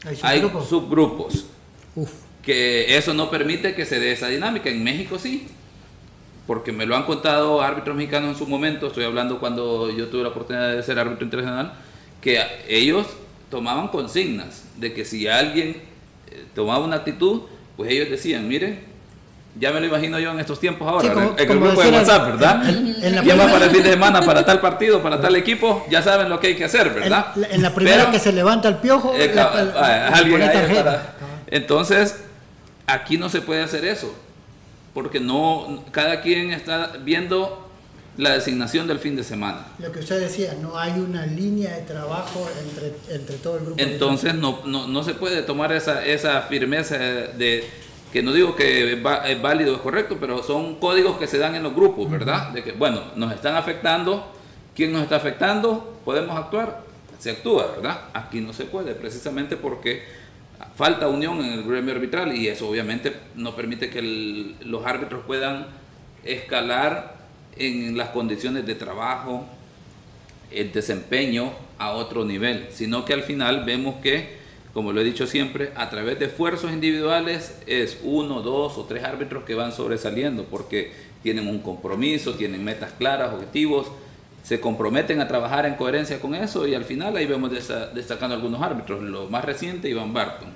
[0.05, 1.45] Hay hay subgrupos.
[1.95, 2.11] Uf.
[2.41, 5.47] que eso no permite que se dé esa dinámica, en México sí,
[6.47, 10.23] porque me lo han contado árbitros mexicanos en su momento, estoy hablando cuando yo tuve
[10.23, 11.73] la oportunidad de ser árbitro internacional,
[12.21, 13.05] que ellos
[13.51, 15.81] tomaban consignas de que si alguien
[16.31, 17.41] eh, tomaba una actitud,
[17.77, 18.79] pues ellos decían, miren,
[19.59, 21.81] ya me lo imagino yo en estos tiempos ahora, Sí, como- en el como grupo
[21.83, 22.69] de WhatsApp, ¿verdad?
[22.69, 25.19] en- en la ya va primera- para el fin de semana, para tal partido, para
[25.19, 27.27] tal equipo, ya saben lo que hay que hacer, ¿verdad?
[27.35, 29.73] En, en la primera Pero- que se levanta el piojo, eh, la- ca- la-
[30.07, 31.15] ah, alguien ahí para-
[31.47, 32.15] Entonces,
[32.87, 34.13] aquí no se puede hacer eso,
[34.93, 37.65] porque no, cada quien está viendo
[38.17, 39.65] la designación del fin de semana.
[39.79, 43.81] Lo que usted decía, no hay una línea de trabajo entre, entre todo el grupo.
[43.81, 47.69] Entonces no, no, no se puede tomar esa, esa firmeza de,
[48.11, 51.63] que no digo que es válido, es correcto, pero son códigos que se dan en
[51.63, 52.49] los grupos, ¿verdad?
[52.49, 54.31] De que, bueno, nos están afectando,
[54.75, 55.99] ¿quién nos está afectando?
[56.05, 56.81] ¿Podemos actuar?
[57.19, 58.01] Se actúa, ¿verdad?
[58.13, 60.03] Aquí no se puede, precisamente porque
[60.75, 65.23] falta unión en el gremio arbitral y eso obviamente no permite que el- los árbitros
[65.25, 65.67] puedan
[66.23, 67.15] escalar
[67.57, 69.45] en las condiciones de trabajo,
[70.51, 74.38] el desempeño a otro nivel, sino que al final vemos que,
[74.79, 79.03] como lo he dicho siempre, a través de esfuerzos individuales es uno, dos o tres
[79.03, 83.87] árbitros que van sobresaliendo porque tienen un compromiso, tienen metas claras, objetivos,
[84.41, 87.51] se comprometen a trabajar en coherencia con eso y al final ahí vemos
[87.93, 89.03] destacando algunos árbitros.
[89.03, 90.47] Lo más reciente, Iván Barton.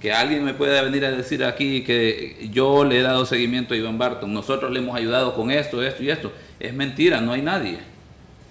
[0.00, 3.76] Que alguien me pueda venir a decir aquí que yo le he dado seguimiento a
[3.76, 6.30] Iván Barton, nosotros le hemos ayudado con esto, esto y esto.
[6.60, 7.78] Es mentira, no hay nadie.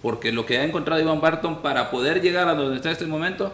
[0.02, 3.54] Porque lo que ha encontrado Iván Barton para poder llegar a donde está este momento,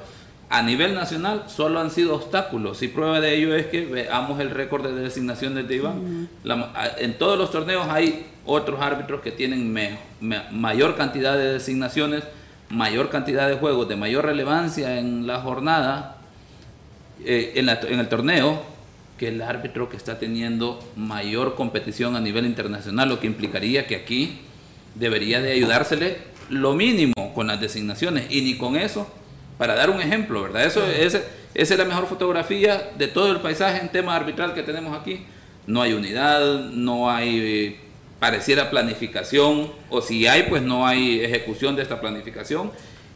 [0.49, 2.81] a nivel nacional, solo han sido obstáculos.
[2.83, 6.29] Y prueba de ello es que veamos el récord de designaciones de Iván.
[6.43, 11.53] La- en todos los torneos hay otros árbitros que tienen me- me- mayor cantidad de
[11.53, 12.23] designaciones,
[12.69, 16.17] mayor cantidad de juegos, de mayor relevancia en la jornada,
[17.25, 18.61] eh, en, la- en el torneo,
[19.17, 23.95] que el árbitro que está teniendo mayor competición a nivel internacional, lo que implicaría que
[23.95, 24.39] aquí
[24.95, 26.17] debería de ayudársele
[26.49, 29.07] lo mínimo con las designaciones y ni con eso,
[29.57, 30.65] para dar un ejemplo, ¿verdad?
[30.65, 31.23] Eso, ese-
[31.53, 35.25] esa es la mejor fotografía de todo el paisaje en tema arbitral que tenemos aquí.
[35.67, 37.79] No hay unidad, no hay, eh,
[38.19, 42.71] pareciera planificación, o si hay, pues no hay ejecución de esta planificación.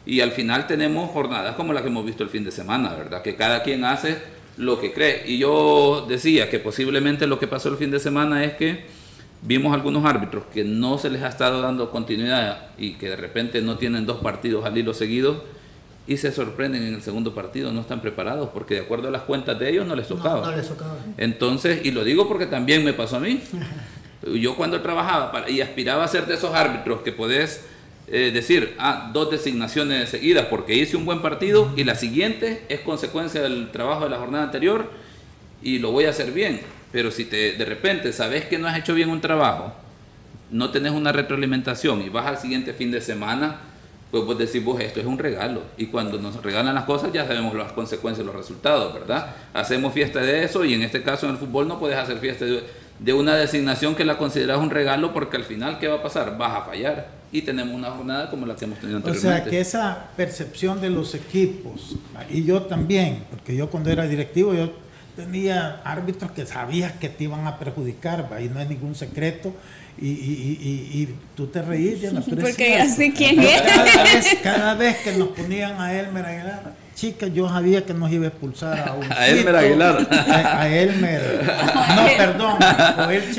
[0.06, 3.20] Y al final tenemos jornadas como la que hemos visto el fin de semana, ¿verdad?
[3.22, 4.18] Que cada quien hace
[4.56, 5.24] lo que cree.
[5.26, 8.86] Y yo decía que posiblemente lo que pasó el fin de semana es que
[9.42, 13.60] vimos algunos árbitros que no se les ha estado dando continuidad y que de repente
[13.62, 15.38] no tienen dos partidos al hilo seguidos
[16.08, 19.22] y se sorprenden en el segundo partido, no están preparados porque de acuerdo a las
[19.22, 20.40] cuentas de ellos no les tocaba.
[20.46, 20.96] No, no les tocaba.
[21.18, 23.40] Entonces, y lo digo porque también me pasó a mí.
[24.40, 27.62] Yo cuando trabajaba para- y aspiraba a ser de esos árbitros que podés
[28.10, 32.80] eh, decir, ah, dos designaciones seguidas porque hice un buen partido y la siguiente es
[32.80, 34.90] consecuencia del trabajo de la jornada anterior
[35.62, 36.62] y lo voy a hacer bien.
[36.90, 39.74] Pero si te, de repente sabes que no has hecho bien un trabajo,
[40.50, 43.60] no tenés una retroalimentación y vas al siguiente fin de semana,
[44.10, 45.62] pues vos decís, vos, esto es un regalo.
[45.76, 49.34] Y cuando nos regalan las cosas ya sabemos las consecuencias, los resultados, ¿verdad?
[49.54, 52.44] Hacemos fiesta de eso y en este caso en el fútbol no puedes hacer fiesta
[52.44, 52.62] de,
[52.98, 56.36] de una designación que la consideras un regalo porque al final, ¿qué va a pasar?
[56.38, 57.18] Vas a fallar.
[57.30, 59.42] Y tenemos una jornada como la que hemos tenido O anteriormente.
[59.42, 61.96] sea, que esa percepción de los equipos,
[62.30, 64.70] y yo también, porque yo cuando era directivo, yo
[65.18, 69.52] tenía árbitros que sabías que te iban a perjudicar, y no es ningún secreto.
[70.00, 73.60] Y, y, y, y tú te reís, Diana, Porque ya sé quién es.
[73.62, 78.10] Cada vez, cada vez que nos ponían a Elmer Aguilar, chicas, yo sabía que nos
[78.10, 80.08] iba a expulsar a un A Elmer Aguilar.
[80.10, 81.22] A, a Elmer.
[81.96, 82.58] No, perdón.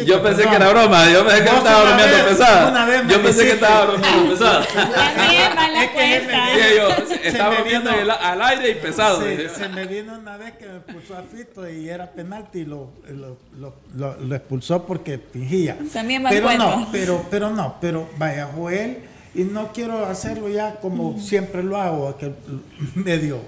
[0.05, 0.49] Yo pensé perdón.
[0.49, 2.69] que era broma, yo pensé que estaba bromeando pesada.
[2.71, 4.59] una vez me Yo pensé que estaba bromeando pesada.
[4.59, 6.45] La cuenta.
[6.55, 9.21] Dije yo, estaba me bromeando vino- al- aire y pesado.
[9.21, 12.65] Sí, se me vino una vez que me expulsó a Fito y era penalti y
[12.65, 15.77] lo, lo, lo, lo- lo expulsó porque fingía.
[15.91, 18.99] También el pero no, pero, pero no, pero vaya, Joel,
[19.33, 22.33] y no quiero hacerlo ya como siempre lo hago, que
[22.95, 23.39] medio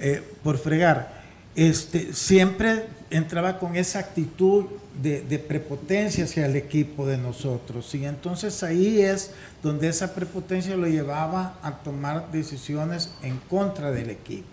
[0.00, 1.22] eh, por fregar.
[1.54, 4.64] Este, siempre entraba con esa actitud
[5.00, 7.94] de, de prepotencia hacia el equipo de nosotros.
[7.94, 9.30] Y entonces ahí es
[9.62, 14.48] donde esa prepotencia lo llevaba a tomar decisiones en contra del equipo.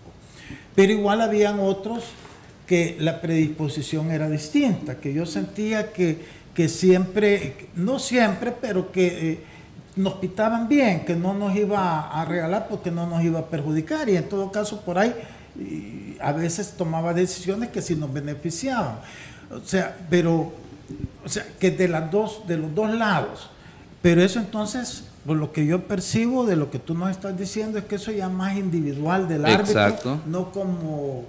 [0.74, 2.04] Pero igual habían otros
[2.66, 6.18] que la predisposición era distinta, que yo sentía que,
[6.54, 9.38] que siempre, no siempre, pero que eh,
[9.96, 14.08] nos pitaban bien, que no nos iba a regalar porque no nos iba a perjudicar
[14.08, 15.14] y en todo caso por ahí
[15.58, 18.96] y a veces tomaba decisiones que sí nos beneficiaban.
[19.50, 20.52] O sea, pero,
[21.24, 23.50] o sea, que de las dos, de los dos lados.
[24.00, 27.78] Pero eso entonces, por lo que yo percibo de lo que tú nos estás diciendo,
[27.78, 31.24] es que eso ya más individual del árbitro, no como,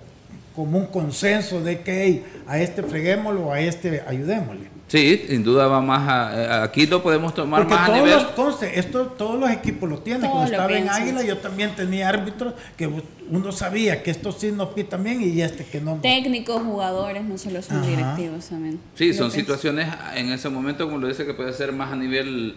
[0.56, 4.73] como un consenso de que hey, a este freguémoslo, a este ayudémosle.
[4.94, 8.14] Sí, sin duda va más a, aquí lo podemos tomar Porque más a todos nivel.
[8.22, 10.22] los, conste, esto, todos los equipos lo tienen.
[10.22, 10.88] Todos Cuando lo estaba en.
[10.88, 12.88] Águila yo también tenía árbitros que
[13.32, 15.96] uno sabía que estos sí nos pitan bien y este que no.
[16.00, 17.88] Técnicos, jugadores, no solo son Ajá.
[17.88, 18.80] directivos también.
[18.94, 19.36] Sí, son pienso.
[19.40, 22.56] situaciones en ese momento, como lo dice, que puede ser más a nivel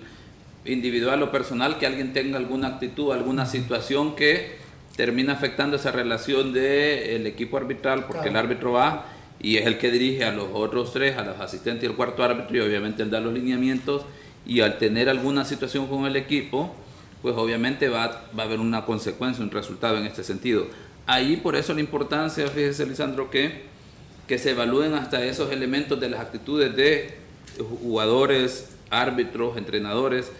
[0.66, 4.56] individual o personal, que alguien tenga alguna actitud, alguna situación que
[4.94, 9.06] termina afectando esa relación del equipo arbitral, porque el árbitro va
[9.40, 12.22] y es el que dirige a los otros tres, a los asistentes y el cuarto
[12.22, 14.02] árbitro, y obviamente él da los lineamientos,
[14.46, 16.74] y al tener alguna situación con el equipo,
[17.22, 20.66] pues obviamente va, va a haber una consecuencia, un resultado en este sentido.
[21.06, 23.64] Ahí por eso la importancia, fíjese Lisandro, que,
[24.28, 27.16] que se evalúen hasta esos elementos de las actitudes de
[27.82, 30.30] jugadores, árbitros, entrenadores,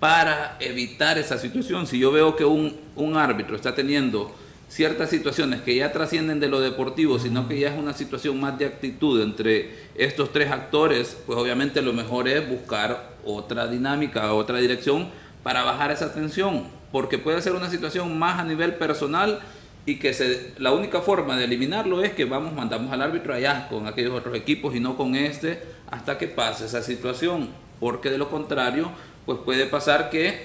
[0.00, 1.86] para evitar esa situación.
[1.86, 4.34] Si yo veo que un, un árbitro está teniendo
[4.68, 8.58] ciertas situaciones que ya trascienden de lo deportivo, sino que ya es una situación más
[8.58, 14.58] de actitud entre estos tres actores, pues obviamente lo mejor es buscar otra dinámica, otra
[14.58, 15.08] dirección
[15.42, 19.40] para bajar esa tensión, porque puede ser una situación más a nivel personal
[19.86, 23.68] y que se, la única forma de eliminarlo es que vamos, mandamos al árbitro allá
[23.68, 28.18] con aquellos otros equipos y no con este hasta que pase esa situación, porque de
[28.18, 28.90] lo contrario,
[29.24, 30.40] pues puede pasar que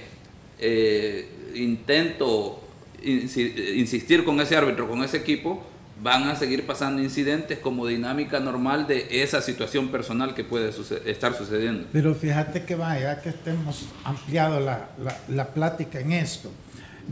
[0.60, 2.61] eh, intento
[3.04, 5.64] insistir con ese árbitro, con ese equipo,
[6.02, 11.00] van a seguir pasando incidentes como dinámica normal de esa situación personal que puede suce-
[11.06, 11.86] estar sucediendo.
[11.92, 16.50] Pero fíjate que vaya, que estemos ampliado la, la, la plática en esto.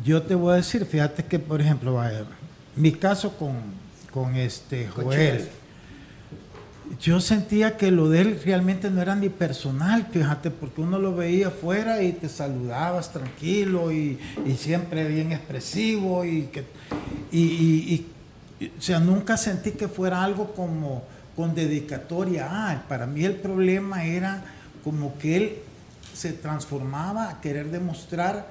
[0.05, 2.24] Yo te voy a decir, fíjate que, por ejemplo, vaya,
[2.74, 3.55] mi caso con,
[4.11, 5.49] con este Joel,
[6.99, 11.14] yo sentía que lo de él realmente no era ni personal, fíjate, porque uno lo
[11.14, 16.64] veía afuera y te saludabas tranquilo y, y siempre bien expresivo y que
[17.32, 18.07] y, y-
[18.78, 22.49] o sea, nunca sentí que fuera algo como con dedicatoria.
[22.51, 24.43] Ah, para mí el problema era
[24.84, 25.53] como que él
[26.14, 28.49] se transformaba a querer demostrar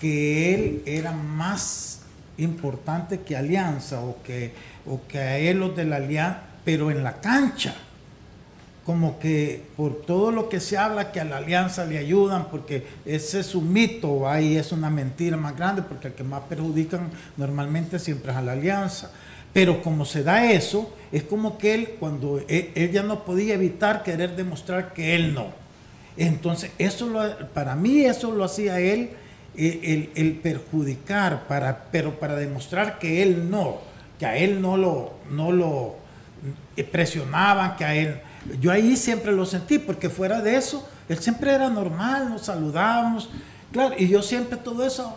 [0.00, 2.02] que él era más
[2.38, 4.52] importante que Alianza o que,
[4.86, 7.74] o que a él los de la Alianza, pero en la cancha.
[8.84, 12.86] Como que por todo lo que se habla que a la alianza le ayudan, porque
[13.06, 17.08] ese es un mito, ahí es una mentira más grande, porque el que más perjudican
[17.38, 19.10] normalmente siempre es a la alianza.
[19.54, 23.54] Pero como se da eso, es como que él, cuando él, él ya no podía
[23.54, 25.46] evitar querer demostrar que él no.
[26.18, 29.10] Entonces, eso lo- para mí eso lo hacía él,
[29.56, 33.78] eh, el, perjudicar, para, pero para demostrar que él no,
[34.18, 35.96] que a él no lo, no lo
[36.82, 38.20] presionaban, que a él...
[38.60, 43.30] Yo ahí siempre lo sentí, porque fuera de eso, él siempre era normal, nos saludábamos,
[43.72, 45.16] claro, y yo siempre todo eso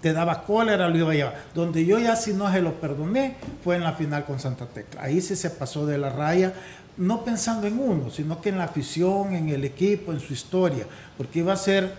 [0.00, 1.44] te daba cólera, lo iba a llevar.
[1.54, 5.02] Donde yo ya si no se lo perdoné fue en la final con Santa Tecla.
[5.02, 6.54] Ahí sí se pasó de la raya,
[6.96, 10.86] no pensando en uno, sino que en la afición, en el equipo, en su historia,
[11.16, 11.92] porque iba a ser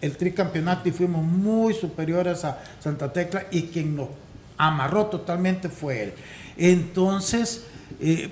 [0.00, 4.08] el tricampeonato y fuimos muy superiores a Santa Tecla y quien nos
[4.56, 6.12] amarró totalmente fue él.
[6.56, 7.64] Entonces,
[8.00, 8.30] eh,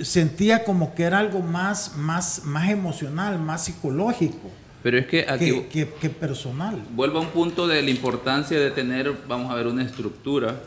[0.00, 4.50] sentía como que era algo más, más, más emocional, más psicológico
[4.82, 6.80] Pero es que aquí que, que- que personal.
[6.94, 10.60] vuelvo a un punto de la importancia de tener, vamos a ver, una estructura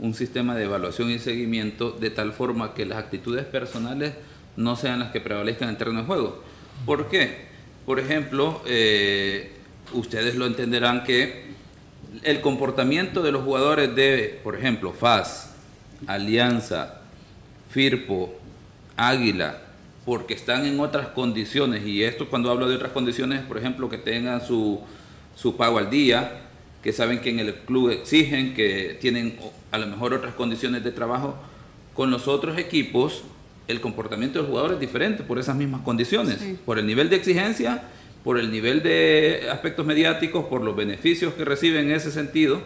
[0.00, 4.12] un sistema de evaluación y seguimiento de tal forma que las actitudes personales
[4.56, 6.42] no sean las que prevalezcan en el terreno de juego.
[6.84, 7.46] ¿Por qué?
[7.86, 9.52] Por ejemplo, eh,
[9.92, 11.44] ustedes lo entenderán que
[12.24, 15.50] el comportamiento de los jugadores de, por ejemplo, FAS,
[16.08, 17.00] Alianza,
[17.74, 18.32] Firpo,
[18.96, 19.60] Águila,
[20.04, 23.98] porque están en otras condiciones, y esto cuando hablo de otras condiciones, por ejemplo, que
[23.98, 24.80] tengan su,
[25.34, 26.42] su pago al día,
[26.84, 29.36] que saben que en el club exigen, que tienen
[29.72, 31.34] a lo mejor otras condiciones de trabajo,
[31.94, 33.24] con los otros equipos
[33.66, 37.82] el comportamiento del jugador es diferente por esas mismas condiciones, por el nivel de exigencia,
[38.22, 42.62] por el nivel de aspectos mediáticos, por los beneficios que reciben en ese sentido,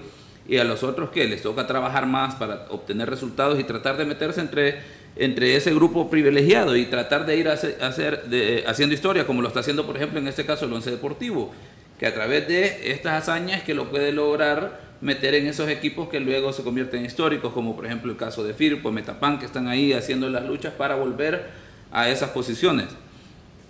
[0.48, 4.06] y a los otros que les toca trabajar más para obtener resultados y tratar de
[4.06, 8.24] meterse entre, entre ese grupo privilegiado y tratar de ir a hacer,
[8.66, 11.52] haciendo historia, como lo está haciendo, por ejemplo, en este caso el Once Deportivo,
[11.98, 16.20] que a través de estas hazañas que lo puede lograr meter en esos equipos que
[16.20, 19.68] luego se convierten en históricos, como por ejemplo el caso de Firpo, Metapan, que están
[19.68, 21.46] ahí haciendo las luchas para volver
[21.90, 22.86] a esas posiciones.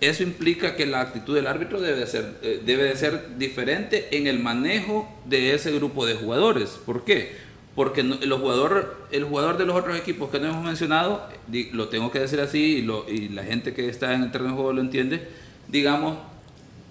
[0.01, 4.07] Eso implica que la actitud del árbitro debe de ser, eh, debe de ser diferente
[4.11, 6.79] en el manejo de ese grupo de jugadores.
[6.85, 7.48] ¿Por qué?
[7.79, 11.25] Porque el jugador, el jugador de los otros equipos que no hemos mencionado,
[11.71, 14.49] lo tengo que decir así y, lo, y la gente que está en el terreno
[14.49, 15.25] de juego lo entiende,
[15.69, 16.17] digamos,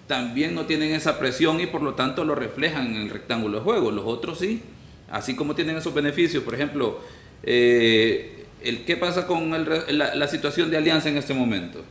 [0.07, 3.63] también no tienen esa presión y por lo tanto lo reflejan en el rectángulo de
[3.63, 3.91] juego.
[3.91, 4.63] Los otros sí,
[5.11, 6.43] así como tienen esos beneficios.
[6.43, 6.99] Por ejemplo,
[7.43, 11.83] eh, el, ¿qué pasa con la, situación de Alianza en este momento?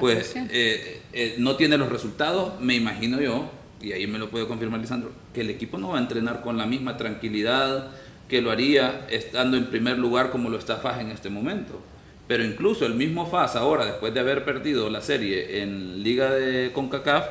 [0.00, 3.50] pues eh, eh, no tiene los resultados, me imagino yo,
[3.80, 6.56] y ahí me lo puede confirmar Lisandro, que el equipo no va a entrenar con
[6.56, 7.90] la misma tranquilidad
[8.28, 11.80] que lo haría estando en primer lugar como lo está Faj en este momento.
[12.28, 16.70] Pero incluso el mismo FAS ahora, después de haber perdido la serie en Liga de
[16.72, 17.26] CONCACAF,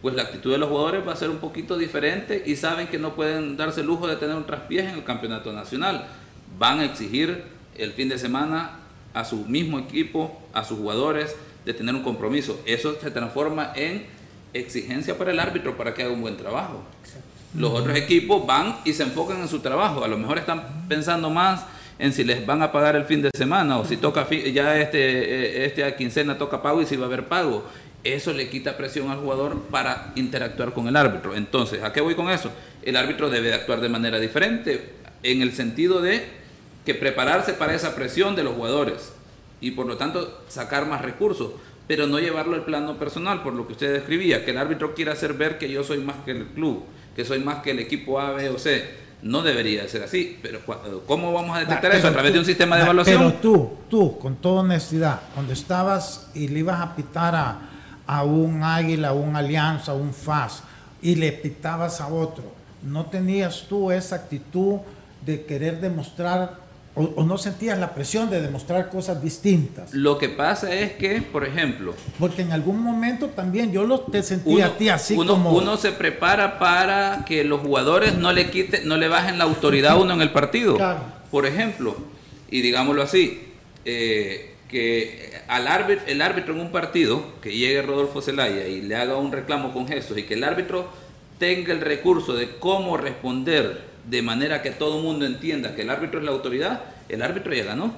[0.00, 2.98] pues la actitud de los jugadores va a ser un poquito diferente y saben que
[2.98, 6.06] no pueden darse el lujo de tener un traspiés en el campeonato nacional.
[6.58, 7.42] Van a exigir
[7.76, 8.78] el fin de semana
[9.12, 11.36] a su mismo equipo, a sus jugadores,
[11.66, 12.58] de tener un compromiso.
[12.64, 14.06] Eso se transforma en
[14.52, 16.82] exigencia para el árbitro para que haga un buen trabajo.
[17.54, 20.04] Los otros equipos van y se enfocan en su trabajo.
[20.04, 21.64] A lo mejor están pensando más
[21.98, 24.98] en si les van a pagar el fin de semana o si toca ya este,
[24.98, 27.64] eh, este quincena toca pago y si va a haber pago.
[28.04, 31.34] Eso le quita presión al jugador para interactuar con el árbitro.
[31.34, 32.50] Entonces, ¿a qué voy con eso?
[32.82, 34.92] El árbitro debe actuar de manera diferente
[35.22, 36.24] en el sentido de
[36.86, 39.12] que prepararse para esa presión de los jugadores
[39.60, 41.50] y por lo tanto sacar más recursos,
[41.88, 45.14] pero no llevarlo al plano personal, por lo que usted describía, que el árbitro quiera
[45.14, 46.84] hacer ver que yo soy más que el club,
[47.16, 50.60] que soy más que el equipo A, B o C no debería ser así, pero
[51.06, 52.06] ¿cómo vamos a detectar eso?
[52.06, 53.18] A través de un sistema de evaluación.
[53.18, 57.58] Pero tú, tú, con toda honestidad, cuando estabas y le ibas a pitar a,
[58.06, 60.62] a un águila, a un alianza, a un FAS,
[61.02, 62.44] y le pitabas a otro,
[62.82, 64.78] ¿no tenías tú esa actitud
[65.26, 66.67] de querer demostrar
[66.98, 69.94] o, no sentías la presión de demostrar cosas distintas.
[69.94, 71.94] Lo que pasa es que, por ejemplo...
[72.18, 75.52] Porque en algún momento también yo lo, te sentía a ti así uno, como...
[75.52, 79.92] Uno se prepara para que los jugadores no le quiten, no le bajen la autoridad
[79.92, 80.76] a uno en el partido.
[81.30, 81.96] Por ejemplo,
[82.50, 83.48] y digámoslo así,
[83.84, 88.96] eh, que al árbitro, el árbitro en un partido, que llegue Rodolfo Zelaya y le
[88.96, 90.88] haga un reclamo con gestos y que el árbitro
[91.38, 95.90] tenga el recurso de cómo responder de manera que todo el mundo entienda que el
[95.90, 97.94] árbitro es la autoridad, el árbitro ya ganó.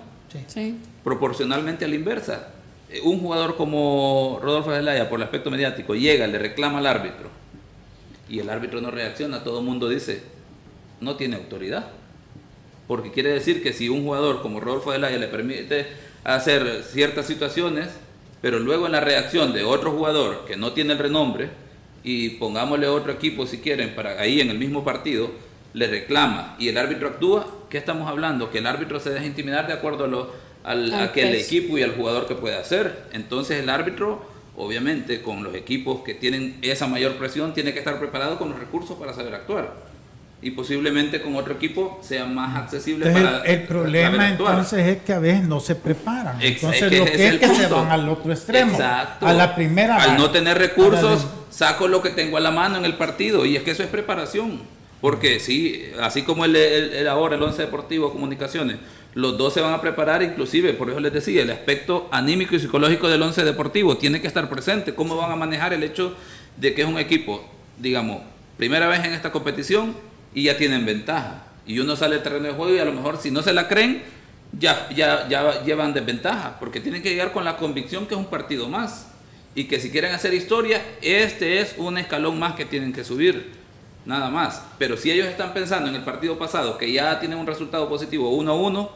[0.46, 0.76] Sí.
[1.02, 2.48] Proporcionalmente a la inversa.
[2.88, 7.40] Eh, un jugador como Rodolfo Zelaya, por el aspecto mediático, llega, le reclama al árbitro
[8.30, 10.22] y el árbitro no reacciona, todo el mundo dice,
[11.00, 11.88] no tiene autoridad.
[12.86, 15.86] Porque quiere decir que si un jugador como Rodolfo Zelaya le permite
[16.22, 17.88] hacer ciertas situaciones,
[18.40, 21.50] pero luego en la reacción de otro jugador que no tiene el renombre,
[22.02, 25.30] y pongámosle otro equipo si quieren, para ahí en el mismo partido,
[25.72, 28.50] le reclama y el árbitro actúa, ¿qué estamos hablando?
[28.50, 30.32] Que el árbitro se deja intimidar de acuerdo a, lo,
[30.64, 33.04] al, a que el equipo y al jugador que puede hacer.
[33.12, 34.24] Entonces el árbitro,
[34.56, 38.58] obviamente, con los equipos que tienen esa mayor presión, tiene que estar preparado con los
[38.58, 39.90] recursos para saber actuar.
[40.42, 45.18] Y posiblemente con otro equipo sea más accesible para El, problema entonces es que a
[45.18, 46.40] veces no se preparan.
[46.40, 48.78] Entonces lo que es, que se van al otro extremo.
[48.80, 49.96] A la primera.
[49.96, 53.44] Al no tener recursos, saco lo que tengo a la mano en el partido.
[53.44, 54.79] Y es que eso es preparación.
[55.00, 58.76] Porque sí, así como el, ahora, el 11 Deportivo Comunicaciones,
[59.14, 62.60] los dos se van a preparar, inclusive, por eso les decía, el aspecto anímico y
[62.60, 64.94] psicológico del 11 Deportivo tiene que estar presente.
[64.94, 66.14] ¿Cómo van a manejar el hecho
[66.56, 67.44] de que es un equipo,
[67.78, 68.22] digamos,
[68.58, 69.96] primera vez en esta competición
[70.34, 71.46] y ya tienen ventaja?
[71.66, 73.68] Y uno sale al terreno de juego y a lo mejor si no se la
[73.68, 74.02] creen,
[74.52, 78.26] ya, ya, ya llevan desventaja, porque tienen que llegar con la convicción que es un
[78.26, 79.06] partido más.
[79.54, 83.59] Y que si quieren hacer historia, este es un escalón más que tienen que subir
[84.04, 84.64] nada más.
[84.78, 88.36] Pero si ellos están pensando en el partido pasado, que ya tienen un resultado positivo
[88.40, 88.88] 1-1,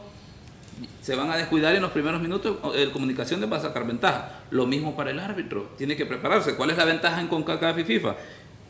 [1.03, 4.41] se van a descuidar en los primeros minutos, el comunicación va a sacar ventaja.
[4.51, 6.57] Lo mismo para el árbitro, tiene que prepararse.
[6.57, 8.17] ¿Cuál es la ventaja en CONCACAF y FIFA?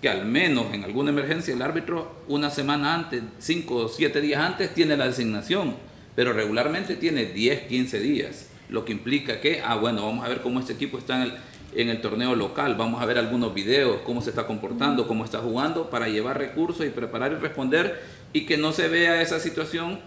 [0.02, 4.42] Que al menos en alguna emergencia el árbitro una semana antes, 5 o 7 días
[4.42, 5.76] antes, tiene la designación,
[6.16, 10.42] pero regularmente tiene 10, 15 días, lo que implica que, ah, bueno, vamos a ver
[10.42, 11.34] cómo este equipo está en el,
[11.74, 15.38] en el torneo local, vamos a ver algunos videos, cómo se está comportando, cómo está
[15.38, 18.00] jugando, para llevar recursos y preparar y responder
[18.32, 19.98] y que no se vea esa situación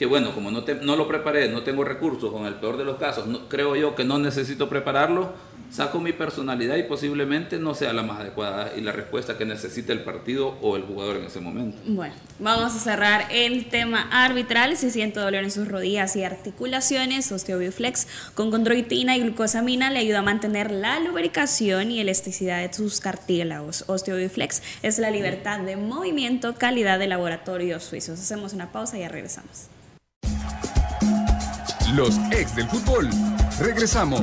[0.00, 2.86] que bueno, como no, te, no lo preparé, no tengo recursos, con el peor de
[2.86, 5.34] los casos, no, creo yo que no necesito prepararlo,
[5.70, 9.92] saco mi personalidad y posiblemente no sea la más adecuada y la respuesta que necesita
[9.92, 11.78] el partido o el jugador en ese momento.
[11.86, 14.76] Bueno, vamos a cerrar el tema arbitral.
[14.76, 20.20] Si siente dolor en sus rodillas y articulaciones, Osteobioflex con condroitina y glucosamina le ayuda
[20.20, 23.84] a mantener la lubricación y elasticidad de sus cartílagos.
[23.86, 28.18] Osteobioflex es la libertad de movimiento, calidad de laboratorios suizos.
[28.18, 29.68] Hacemos una pausa y ya regresamos.
[31.94, 33.08] Los ex del fútbol.
[33.58, 34.22] Regresamos.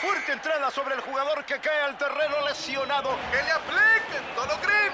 [0.00, 3.10] Fuerte entrada sobre el jugador que cae al terreno lesionado.
[3.32, 4.92] ¡Que le apliquen Dolocrim!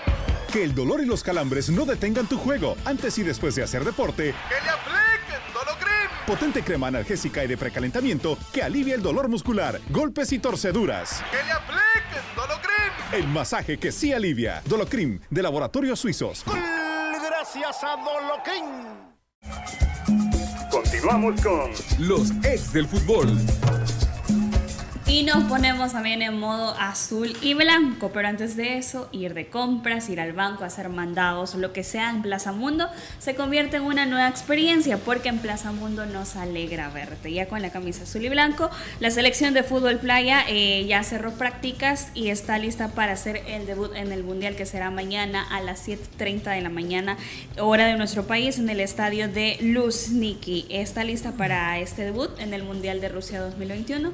[0.51, 3.85] Que el dolor y los calambres no detengan tu juego antes y después de hacer
[3.85, 4.35] deporte.
[4.49, 6.11] ¡Que le apliquen Dolocrim!
[6.27, 11.23] Potente crema analgésica y de precalentamiento que alivia el dolor muscular, golpes y torceduras.
[11.31, 12.93] ¡Que le apliquen Dolocrim!
[13.13, 14.63] El masaje que sí alivia.
[14.65, 16.45] Dolocrim de Laboratorios Suizos.
[16.47, 19.05] Gracias a Dolocrim.
[20.71, 23.39] Continuamos con Los ex del fútbol.
[25.15, 29.47] Y nos ponemos también en modo azul y blanco, pero antes de eso, ir de
[29.47, 32.89] compras, ir al banco, hacer mandados, lo que sea en Plaza Mundo,
[33.21, 37.33] se convierte en una nueva experiencia porque en Plaza Mundo nos alegra verte.
[37.33, 41.31] Ya con la camisa azul y blanco, la selección de fútbol playa eh, ya cerró
[41.35, 45.61] prácticas y está lista para hacer el debut en el Mundial que será mañana a
[45.61, 47.17] las 7.30 de la mañana,
[47.61, 50.67] hora de nuestro país, en el estadio de Luzniki.
[50.71, 54.11] Está lista para este debut en el Mundial de Rusia 2021.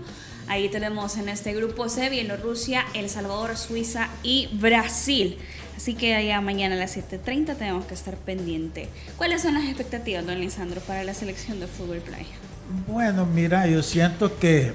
[0.51, 5.39] Ahí tenemos en este grupo C Bielorrusia, El Salvador, Suiza y Brasil.
[5.77, 8.89] Así que allá mañana a las 7.30 tenemos que estar pendiente.
[9.17, 12.35] ¿Cuáles son las expectativas, don Lisandro, para la selección de fútbol playa?
[12.89, 14.73] Bueno, mira, yo siento que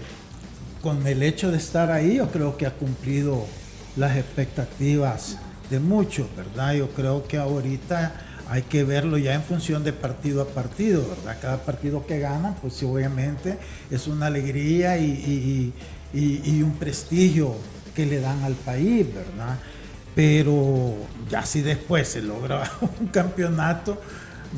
[0.81, 3.45] con el hecho de estar ahí, yo creo que ha cumplido
[3.97, 6.75] las expectativas de muchos, ¿verdad?
[6.75, 8.13] Yo creo que ahorita
[8.47, 11.37] hay que verlo ya en función de partido a partido, ¿verdad?
[11.41, 13.57] Cada partido que gana, pues obviamente
[13.89, 15.73] es una alegría y,
[16.13, 17.55] y- un prestigio
[17.95, 19.57] que le dan al país, ¿verdad?
[20.15, 20.93] Pero
[21.29, 22.69] ya si después se logra
[22.99, 24.01] un campeonato,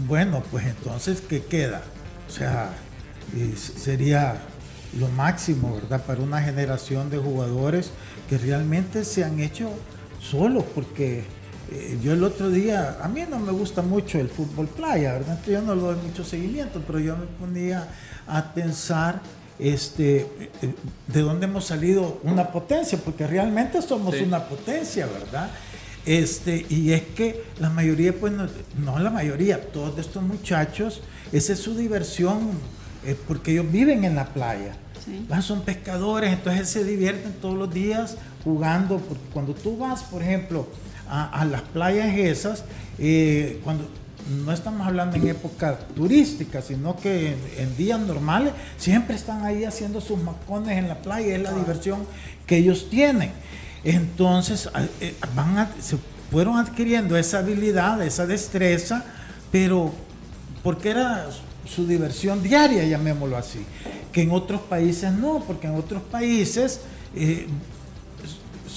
[0.07, 1.81] bueno, pues entonces, ¿qué queda?
[2.27, 2.69] O sea,
[3.55, 4.35] sería
[4.99, 6.03] lo máximo, ¿verdad?
[6.05, 7.91] Para una generación de jugadores
[8.29, 9.69] que realmente se han hecho
[10.19, 11.25] solos, porque
[11.71, 15.31] eh, yo el otro día, a mí no me gusta mucho el fútbol playa, ¿verdad?
[15.37, 17.87] Entonces yo no le doy mucho seguimiento, pero yo me ponía
[18.27, 19.21] a pensar
[19.59, 20.17] este,
[20.61, 20.73] eh,
[21.07, 24.23] de dónde hemos salido una potencia, porque realmente somos Sí.
[24.23, 25.49] una potencia, ¿verdad?
[26.05, 28.47] Este, y es que la mayoría, pues no,
[28.77, 31.01] no la mayoría, todos estos muchachos,
[31.33, 32.51] esa es su diversión,
[33.05, 34.75] eh, porque ellos viven en la playa.
[35.27, 35.41] ¿verdad?
[35.41, 38.97] Son pescadores, entonces se divierten todos los días jugando.
[38.99, 40.67] porque Cuando tú vas, por ejemplo,
[41.09, 42.63] a, a las playas esas,
[42.99, 43.87] eh, cuando
[44.45, 49.63] no estamos hablando en época turística, sino que en, en días normales siempre están ahí
[49.63, 51.99] haciendo sus macones en la playa, es la diversión
[52.45, 53.31] que ellos tienen.
[53.83, 55.97] Entonces, eh, van a- se
[56.29, 59.05] fueron adquiriendo esa habilidad, esa destreza,
[59.51, 59.93] pero
[60.61, 61.27] porque era
[61.65, 63.59] su diversión diaria, llamémoslo así.
[64.11, 66.81] Que en otros países no, porque en otros países
[67.15, 67.47] eh,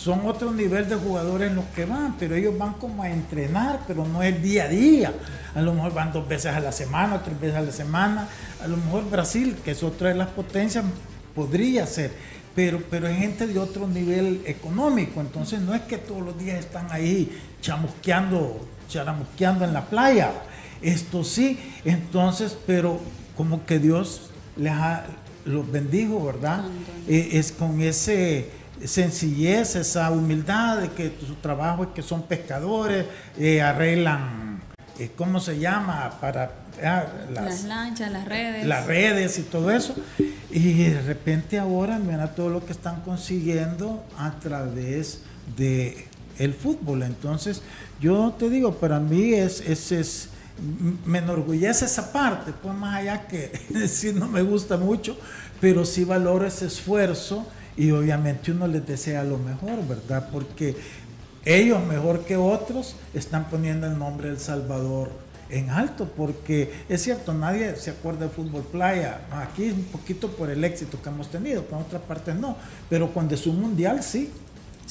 [0.02, 4.06] son otro nivel de jugadores los que van, pero ellos van como a entrenar, pero
[4.06, 5.12] no es día a día.
[5.54, 8.28] A lo mejor van dos veces a la semana, tres veces a la semana.
[8.64, 10.86] A lo mejor Brasil, que es otra de las potencias,
[11.34, 12.12] podría ser.
[12.54, 16.58] Pero, pero es gente de otro nivel económico, entonces no es que todos los días
[16.58, 20.32] están ahí chamusqueando, charamusqueando en la playa.
[20.80, 22.98] Esto sí, entonces, pero
[23.36, 25.04] como que Dios les ha,
[25.44, 26.64] los bendijo, ¿verdad?
[27.06, 33.06] Eh, es con ese sencillez, esa humildad de que su trabajo es que son pescadores,
[33.38, 34.60] eh, arreglan,
[34.98, 36.18] eh, ¿cómo se llama?
[36.20, 36.52] Para
[36.82, 38.66] ah, Las lanchas, las redes.
[38.66, 39.94] las redes y todo eso.
[40.50, 45.22] Y de repente ahora mira todo lo que están consiguiendo a través
[45.56, 46.06] de
[46.38, 47.02] el fútbol.
[47.02, 47.62] Entonces,
[48.00, 50.28] yo te digo, para mí es, es, es
[51.04, 53.52] me enorgullece esa parte, pues más allá que
[53.88, 55.18] sí no me gusta mucho,
[55.60, 57.46] pero sí valoro ese esfuerzo
[57.76, 60.28] y obviamente uno les desea lo mejor, ¿verdad?
[60.32, 60.76] Porque
[61.44, 65.10] ellos mejor que otros están poniendo el nombre del Salvador
[65.48, 70.50] en alto, porque es cierto, nadie se acuerda de fútbol playa, aquí un poquito por
[70.50, 72.56] el éxito que hemos tenido, pero en otras partes no,
[72.88, 74.30] pero cuando es un mundial sí.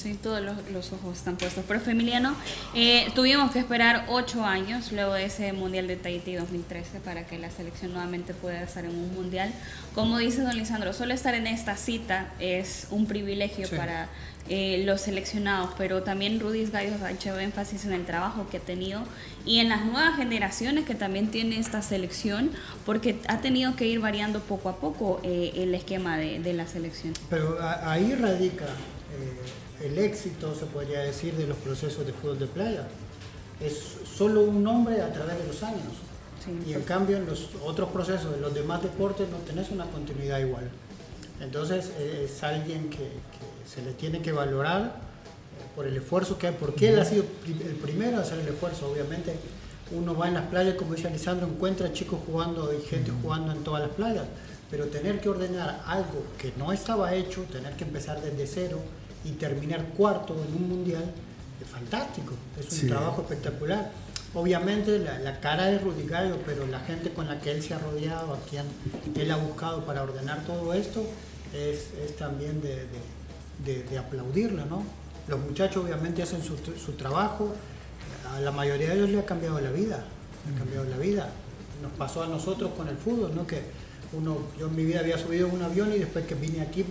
[0.01, 1.65] Sí, todos los, los ojos están puestos.
[1.67, 2.33] Pero Emiliano,
[2.73, 7.37] eh, tuvimos que esperar ocho años luego de ese Mundial de Tahití 2013 para que
[7.37, 9.51] la selección nuevamente pueda estar en un Mundial.
[9.93, 13.75] Como dice don Lisandro, solo estar en esta cita es un privilegio Sí.
[13.75, 14.07] para
[14.47, 18.61] eh, los seleccionados, pero también Rudy Gallos ha hecho énfasis en el trabajo que ha
[18.61, 19.03] tenido
[19.45, 22.51] y en las nuevas generaciones que también tiene esta selección,
[22.85, 26.65] porque ha tenido que ir variando poco a poco eh, el esquema de, de la
[26.67, 27.13] selección.
[27.29, 28.65] Pero ahí radica
[29.17, 32.87] eh, el éxito, se podría decir, de los procesos de fútbol de playa.
[33.59, 35.93] Es solo un nombre a través de los años.
[36.65, 40.39] y en cambio en los otros procesos de los demás deportes no tenés una continuidad
[40.39, 40.69] igual.
[41.41, 46.37] Entonces eh, es alguien que, que se le tiene que valorar eh, por el esfuerzo
[46.37, 48.89] que hay, porque él ha sido el primero a hacer el esfuerzo.
[48.89, 49.35] Obviamente
[49.91, 53.63] uno va en las playas, como dice Lisandro, encuentra chicos jugando y gente jugando en
[53.63, 54.25] todas las playas,
[54.69, 58.79] pero tener que ordenar algo que no estaba hecho, tener que empezar desde cero
[59.25, 61.03] y terminar cuarto en un mundial,
[61.61, 62.87] es fantástico, es un Sí.
[62.87, 63.91] trabajo espectacular.
[64.33, 67.73] Obviamente la, la cara es Rudy Gallo, pero la gente con la que él se
[67.73, 68.65] ha rodeado, a quien
[69.15, 71.03] él ha buscado para ordenar todo esto,
[71.53, 74.83] es, es también de, de- de- de aplaudirla, ¿no?
[75.27, 77.53] Los muchachos obviamente hacen su, su trabajo,
[78.33, 80.03] a la mayoría de ellos le ha cambiado la vida,
[80.47, 81.29] le ha cambiado la vida.
[81.81, 83.45] Nos pasó a nosotros con el fútbol, ¿no?
[83.47, 83.61] Que
[84.13, 86.81] uno, yo en mi vida había subido en un avión y después que vine aquí
[86.81, 86.85] eh,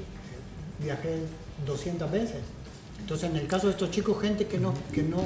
[0.82, 1.20] viajé
[1.66, 2.38] 200 veces.
[3.00, 5.18] Entonces, en el caso de estos chicos, gente que no, que no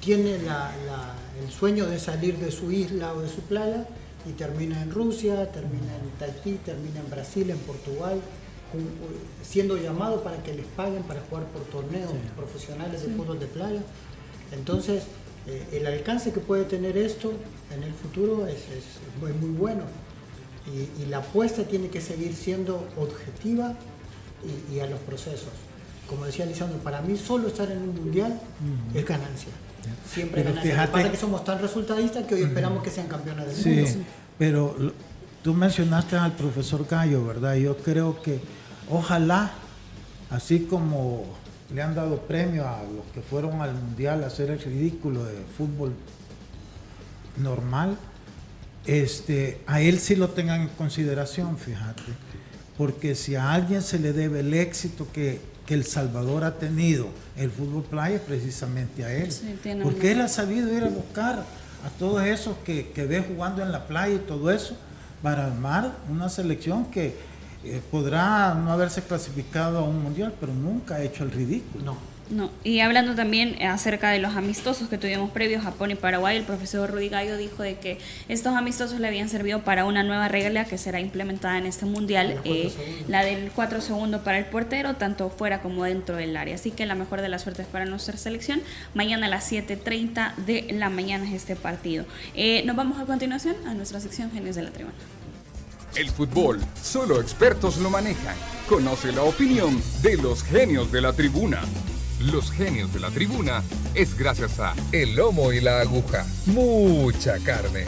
[0.00, 1.14] tiene la- la-
[1.44, 3.86] el sueño de salir de su isla o de su playa
[4.28, 8.20] y termina en Rusia, termina en Tahití, termina en Brasil, en Portugal,
[9.42, 13.14] siendo llamado para que les paguen para jugar por torneos profesionales de Sí.
[13.16, 13.80] fútbol de playa.
[14.52, 15.04] Entonces,
[15.46, 17.32] eh, el alcance que puede tener esto
[17.74, 18.84] en el futuro es, es
[19.20, 19.82] muy, muy bueno.
[20.66, 23.74] Y, y la apuesta tiene que seguir siendo objetiva
[24.70, 25.48] y, y a los procesos.
[26.08, 28.38] Como decía Lisandro, para mí solo estar en un mundial
[28.94, 29.48] es ganancia.
[30.08, 30.76] Siempre Pero ganancia.
[30.76, 33.76] Lo que pasa es que somos tan resultadistas que hoy esperamos que sean campeones del
[33.76, 33.90] mundo.
[33.90, 33.98] Sí,
[34.38, 34.92] pero lo-
[35.42, 37.54] tú mencionaste al profesor Gallo, ¿verdad?
[37.56, 38.40] Yo creo que
[38.90, 39.52] ojalá,
[40.30, 41.24] así como
[41.74, 45.34] le han dado premio a los que fueron al mundial a hacer el ridículo de
[45.56, 45.94] fútbol
[47.38, 47.96] normal,
[48.86, 52.02] este, a él sí lo tengan en consideración, fíjate.
[52.82, 57.06] Porque si a alguien se le debe el éxito que, que El Salvador ha tenido,
[57.36, 59.30] el fútbol playa, es precisamente a él.
[59.30, 61.44] Sí, Porque él ha sabido ir a buscar
[61.86, 64.76] a todos esos que, que ve jugando en la playa y todo eso,
[65.22, 67.14] para armar una selección que
[67.62, 71.84] eh, podrá no haberse clasificado a un mundial, pero nunca ha hecho el ridículo.
[71.84, 72.11] No.
[72.30, 76.36] No, y hablando también eh, acerca de los amistosos que tuvimos previos, Japón y Paraguay,
[76.36, 77.98] el profesor Rudy Gallo dijo de que
[78.28, 82.40] estos amistosos le habían servido para una nueva regla que será implementada en este mundial,
[82.44, 82.72] eh,
[83.08, 86.54] la del 4 segundos para el portero, tanto fuera como dentro del área.
[86.54, 88.62] Así que la mejor de las suertes para nuestra selección.
[88.94, 92.06] Mañana a las 7.30 de la mañana es este partido.
[92.34, 94.94] Eh, nos vamos a continuación a nuestra sección Genios de la Tribuna.
[95.94, 98.34] El fútbol, solo expertos lo manejan.
[98.66, 101.60] Conoce la opinión de los genios de la tribuna.
[102.30, 103.62] Los genios de la tribuna
[103.94, 106.24] es gracias a El Lomo y la Aguja.
[106.46, 107.84] Mucha carne.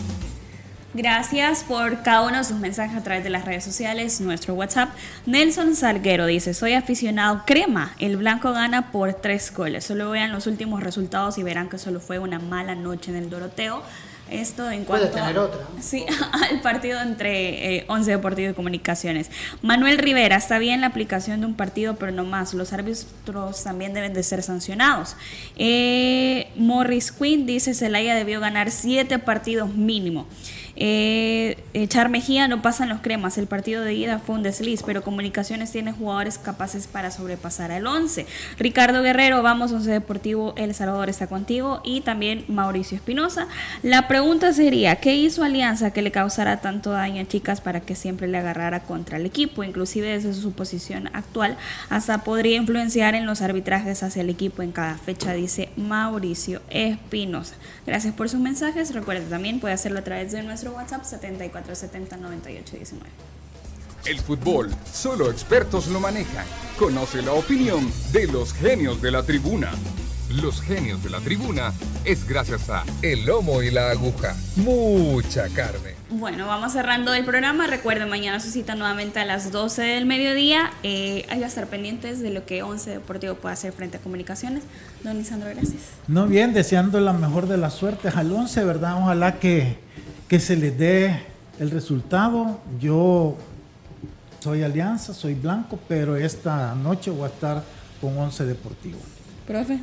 [0.93, 4.91] Gracias por cada uno de sus mensajes a través de las redes sociales, nuestro WhatsApp.
[5.27, 9.85] Nelson Salguero dice, soy aficionado crema, el blanco gana por tres goles.
[9.85, 13.31] Solo vean los últimos resultados y verán que solo fue una mala noche en el
[13.31, 13.83] Doroteo.
[14.31, 15.61] Esto en cuanto tener otra.
[15.81, 16.05] Sí,
[16.51, 19.31] al partido entre eh, Once Deportivo y Comunicaciones.
[19.63, 22.55] Manuel Rivera, está bien la aplicación de un partido, pero no más.
[22.55, 25.17] Los árbitros también deben de ser sancionados.
[25.57, 30.27] Eh, Morris Quinn dice, Celaya debió ganar siete partidos mínimo.
[30.77, 31.57] Eh,
[32.11, 33.39] Mejía no pasan los cremas.
[33.39, 37.87] El partido de ida fue un desliz, pero Comunicaciones tiene jugadores capaces para sobrepasar al
[37.87, 38.27] 11.
[38.59, 41.81] Ricardo Guerrero, vamos, Once Deportivo, El Salvador está contigo.
[41.85, 43.49] Y también Mauricio Espinosa.
[43.83, 47.95] La pregunta sería, ¿qué hizo Alianza que le causara tanto daño a chicas para que
[47.95, 49.65] siempre le agarrara contra el equipo?
[49.65, 51.57] Inclusive desde su posición actual,
[51.91, 57.55] hasta podría influenciar en los arbitrajes hacia el equipo en cada fecha, dice Mauricio Espinosa.
[57.87, 58.95] Gracias por sus mensajes.
[58.95, 62.99] Recuerda también, puede hacerlo a través de nuestro WhatsApp 74709819.
[64.05, 66.45] El fútbol, solo expertos lo manejan.
[66.79, 69.71] Conoce la opinión de los genios de la tribuna.
[70.31, 71.73] Los genios de la tribuna
[72.05, 74.35] es gracias a El Lomo y la Aguja.
[74.57, 75.95] Mucha carne.
[76.11, 77.67] Bueno, vamos cerrando el programa.
[77.67, 80.71] Recuerden, mañana se cita nuevamente a las 12 del mediodía.
[80.83, 84.65] Eh, hay que estar pendientes de lo que Once Deportivo puede hacer frente a comunicaciones.
[85.03, 85.83] Don Lisandro, gracias.
[86.09, 88.99] No, bien, deseando la mejor de las suertes al 11, ¿verdad?
[89.03, 89.79] Ojalá que,
[90.29, 91.21] que se les dé
[91.59, 92.61] el resultado.
[92.81, 93.37] Yo
[94.41, 97.63] soy Alianza, soy blanco, pero esta noche voy a estar
[98.01, 98.99] con Once Deportivo.
[99.47, 99.79] Profe.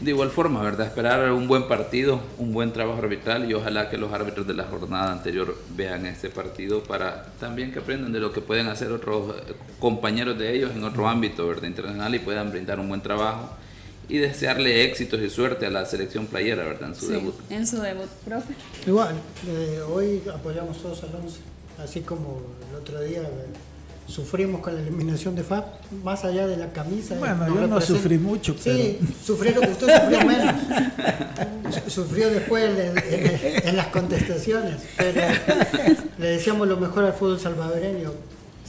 [0.00, 0.86] De igual forma, ¿verdad?
[0.86, 4.64] Esperar un buen partido, un buen trabajo arbitral y ojalá que los árbitros de la
[4.64, 9.34] jornada anterior vean este partido para también que aprendan de lo que pueden hacer otros
[9.36, 11.64] eh, compañeros de ellos en otro ámbito, ¿verdad?
[11.64, 13.50] Internacional y puedan brindar un buen trabajo
[14.08, 16.88] y desearle éxitos y suerte a la selección playera, ¿verdad?
[16.90, 17.34] En su Sí, debut.
[17.50, 18.54] En su debut, profe.
[18.86, 19.14] Igual,
[19.48, 21.38] eh, hoy apoyamos todos al 11,
[21.82, 23.26] así como el otro día eh,
[24.06, 25.64] sufrimos con la eliminación de FAB,
[26.04, 27.14] más allá de la camisa.
[27.14, 30.54] eh, Bueno, yo no sufrí mucho, Sí, sufrieron, usted sufrió menos.
[31.84, 35.22] Su- Sufrió después en, en- en las contestaciones, pero
[36.18, 38.10] le deseamos lo mejor al fútbol salvadoreño.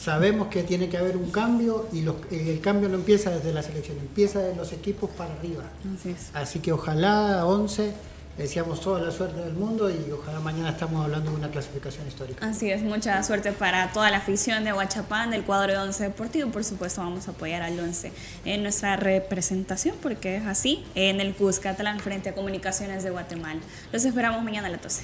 [0.04, 3.54] Sabemos que tiene que haber un cambio y los- y el cambio no empieza desde
[3.54, 5.64] la selección, empieza de los equipos para arriba.
[5.98, 6.14] Así.
[6.34, 7.94] Así que ojalá 11,
[8.38, 12.46] deseamos toda la suerte del mundo y ojalá mañana estamos hablando de una clasificación histórica.
[12.46, 16.50] Así es, mucha suerte para toda la afición de Huachapán, del cuadro de Once Deportivo.
[16.52, 18.12] Por supuesto, vamos a apoyar al Once
[18.44, 23.62] en nuestra representación, porque es así, en el Cuscatlán, frente a Comunicaciones de Guatemala.
[23.94, 25.04] Los esperamos mañana a las 12.